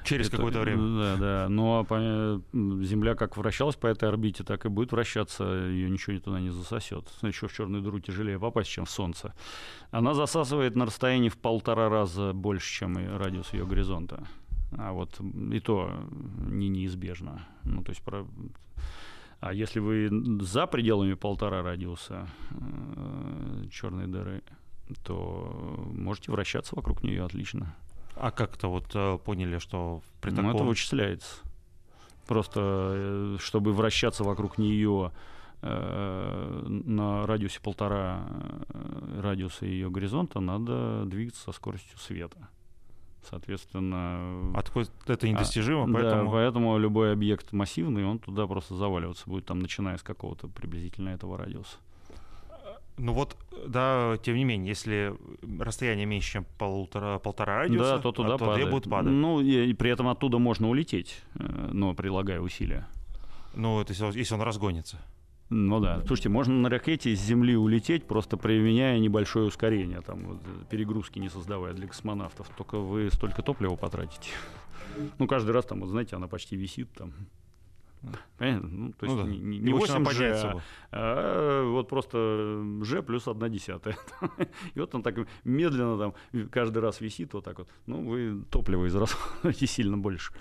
[0.09, 0.99] Через какое-то время.
[0.99, 1.49] Да, да.
[1.49, 1.87] Но
[2.83, 5.45] Земля как вращалась по этой орбите, так и будет вращаться.
[5.45, 7.05] Ее ничего туда не засосет.
[7.23, 9.35] Еще в черную дыру тяжелее попасть, чем в Солнце.
[9.91, 14.27] Она засасывает на расстоянии в полтора раза больше, чем радиус ее горизонта.
[14.77, 15.91] А вот и то
[16.47, 17.47] не неизбежно.
[17.65, 18.27] Ну, то есть про...
[19.41, 20.11] А если вы
[20.43, 24.43] за пределами полтора радиуса э, черной дыры,
[25.05, 27.77] то можете вращаться вокруг нее отлично.
[28.21, 30.47] А как-то вот э, поняли, что при таком...
[30.47, 31.37] Ну, это вычисляется.
[32.27, 32.61] Просто,
[32.95, 35.13] э, чтобы вращаться вокруг нее
[35.63, 38.27] э, на радиусе полтора
[39.21, 42.49] радиуса ее горизонта, надо двигаться со скоростью света.
[43.29, 44.53] Соответственно...
[44.55, 46.25] Откуда это недостижимо, а, поэтому...
[46.25, 51.11] Да, поэтому любой объект массивный, он туда просто заваливаться будет, там, начиная с какого-то приблизительно
[51.11, 51.77] этого радиуса.
[52.99, 53.37] Ну вот,
[53.67, 55.15] да, тем не менее, если
[55.61, 58.71] расстояние меньше, чем полтора, полтора радиуса, да, то туда то падает.
[58.71, 59.13] будет падать.
[59.13, 62.89] Ну, и, и при этом оттуда можно улететь, э, но прилагая усилия.
[63.55, 64.99] Ну, это если, если он разгонится.
[65.51, 66.03] Ну да.
[66.07, 70.39] Слушайте, можно на ракете с Земли улететь, просто применяя небольшое ускорение, там, вот,
[70.69, 72.49] перегрузки не создавая для космонавтов.
[72.57, 74.31] Только вы столько топлива потратите.
[75.19, 77.13] Ну, каждый раз там, вот знаете, она почти висит там.
[78.39, 78.69] Понятно?
[78.69, 79.29] Ну, то есть ну, да.
[79.29, 80.61] не, не 8 G, а,
[80.93, 83.97] а вот просто G плюс 1 десятая.
[84.75, 86.15] И вот он так медленно там
[86.51, 87.69] каждый раз висит вот так вот.
[87.87, 90.33] Ну, вы топливо израсходуете сильно больше.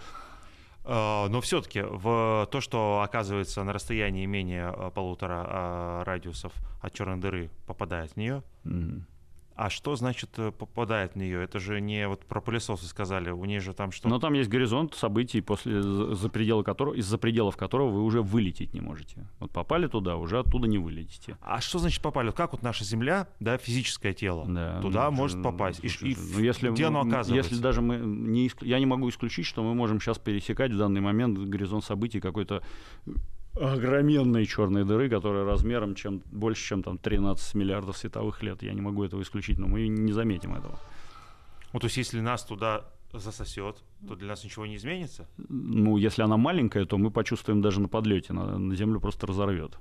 [0.90, 6.94] А, но все-таки в то, что оказывается на расстоянии менее а, полутора а, радиусов от
[6.94, 9.02] черной дыры, попадает в нее, mm-hmm.
[9.58, 11.44] А что значит э, попадает в нее?
[11.44, 14.08] Это же не вот про пылесосы сказали, у нее же там что?
[14.08, 18.76] Но там есть горизонт событий, после, за пределы которого, из-за пределов которого вы уже вылететь
[18.76, 19.28] не можете.
[19.40, 21.38] Вот попали туда, уже оттуда не вылетите.
[21.42, 22.30] А что значит попали?
[22.30, 25.84] Как вот наша Земля, да, физическое тело, да, туда ну, может попасть?
[25.84, 27.34] И, и ну, если, где оно оказывается?
[27.34, 31.02] Если даже мы не, я не могу исключить, что мы можем сейчас пересекать в данный
[31.02, 32.62] момент горизонт событий какой-то
[33.60, 38.64] огроменной черной дыры, которая размером чем, больше, чем там 13 миллиардов световых лет.
[38.64, 40.80] Я не могу этого исключить, но мы не заметим этого.
[41.74, 45.28] Ну, то есть, если нас туда засосет, то для нас ничего не изменится?
[45.38, 49.78] Ну, если она маленькая, то мы почувствуем даже на подлете, на, на Землю просто разорвет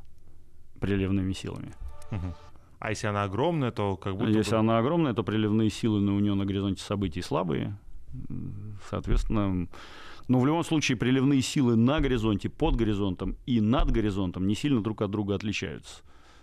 [0.80, 1.72] приливными силами.
[2.10, 2.34] Угу.
[2.78, 4.30] А если она огромная, то как будто...
[4.30, 4.58] Если бы...
[4.58, 7.76] она огромная, то приливные силы на у нее на горизонте событий слабые.
[8.90, 9.68] Соответственно,
[10.28, 14.82] но в любом случае приливные силы на горизонте, под горизонтом и над горизонтом не сильно
[14.82, 16.02] друг от друга отличаются.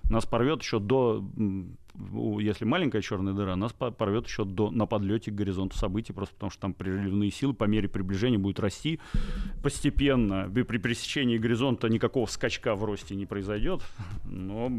[0.10, 1.24] Нас порвет еще до
[2.40, 6.50] если маленькая черная дыра, нас порвет еще до, на подлете к горизонту событий, просто потому
[6.50, 9.00] что там приливные силы по мере приближения будут расти
[9.62, 10.50] постепенно.
[10.50, 13.82] При пересечении горизонта никакого скачка в росте не произойдет,
[14.26, 14.72] но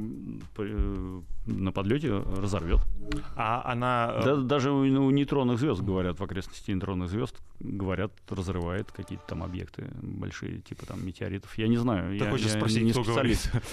[1.46, 2.80] на подлете разорвет.
[3.36, 4.12] А она...
[4.16, 9.24] Э, да, даже у, у нейтронных звезд, говорят, в окрестности нейтронных звезд, говорят, разрывает какие-то
[9.28, 11.56] там объекты большие, типа там метеоритов.
[11.58, 12.18] Я не знаю.
[12.18, 13.50] Ты я, хочешь я спросить, не кто специалист.
[13.50, 13.68] говорит?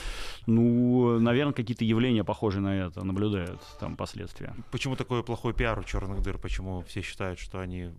[0.45, 4.53] Ну, наверное, какие-то явления, похожие на это, наблюдаются наблюдают там последствия.
[4.71, 6.37] Почему такой плохой пиар у черных дыр?
[6.37, 7.91] Почему все считают, что они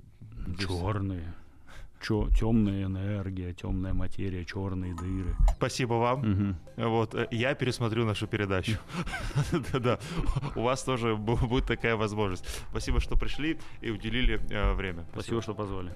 [0.59, 1.35] черные?
[2.01, 5.37] Чё, темная энергия, темная материя, черные дыры.
[5.57, 6.57] Спасибо вам.
[6.77, 6.89] Угу.
[6.89, 8.77] Вот э, я пересмотрю нашу передачу.
[9.73, 10.01] Да-да,
[10.57, 12.45] у вас тоже будет такая возможность.
[12.71, 15.07] Спасибо, что пришли и уделили э, время.
[15.13, 15.93] Спасибо, что позвали.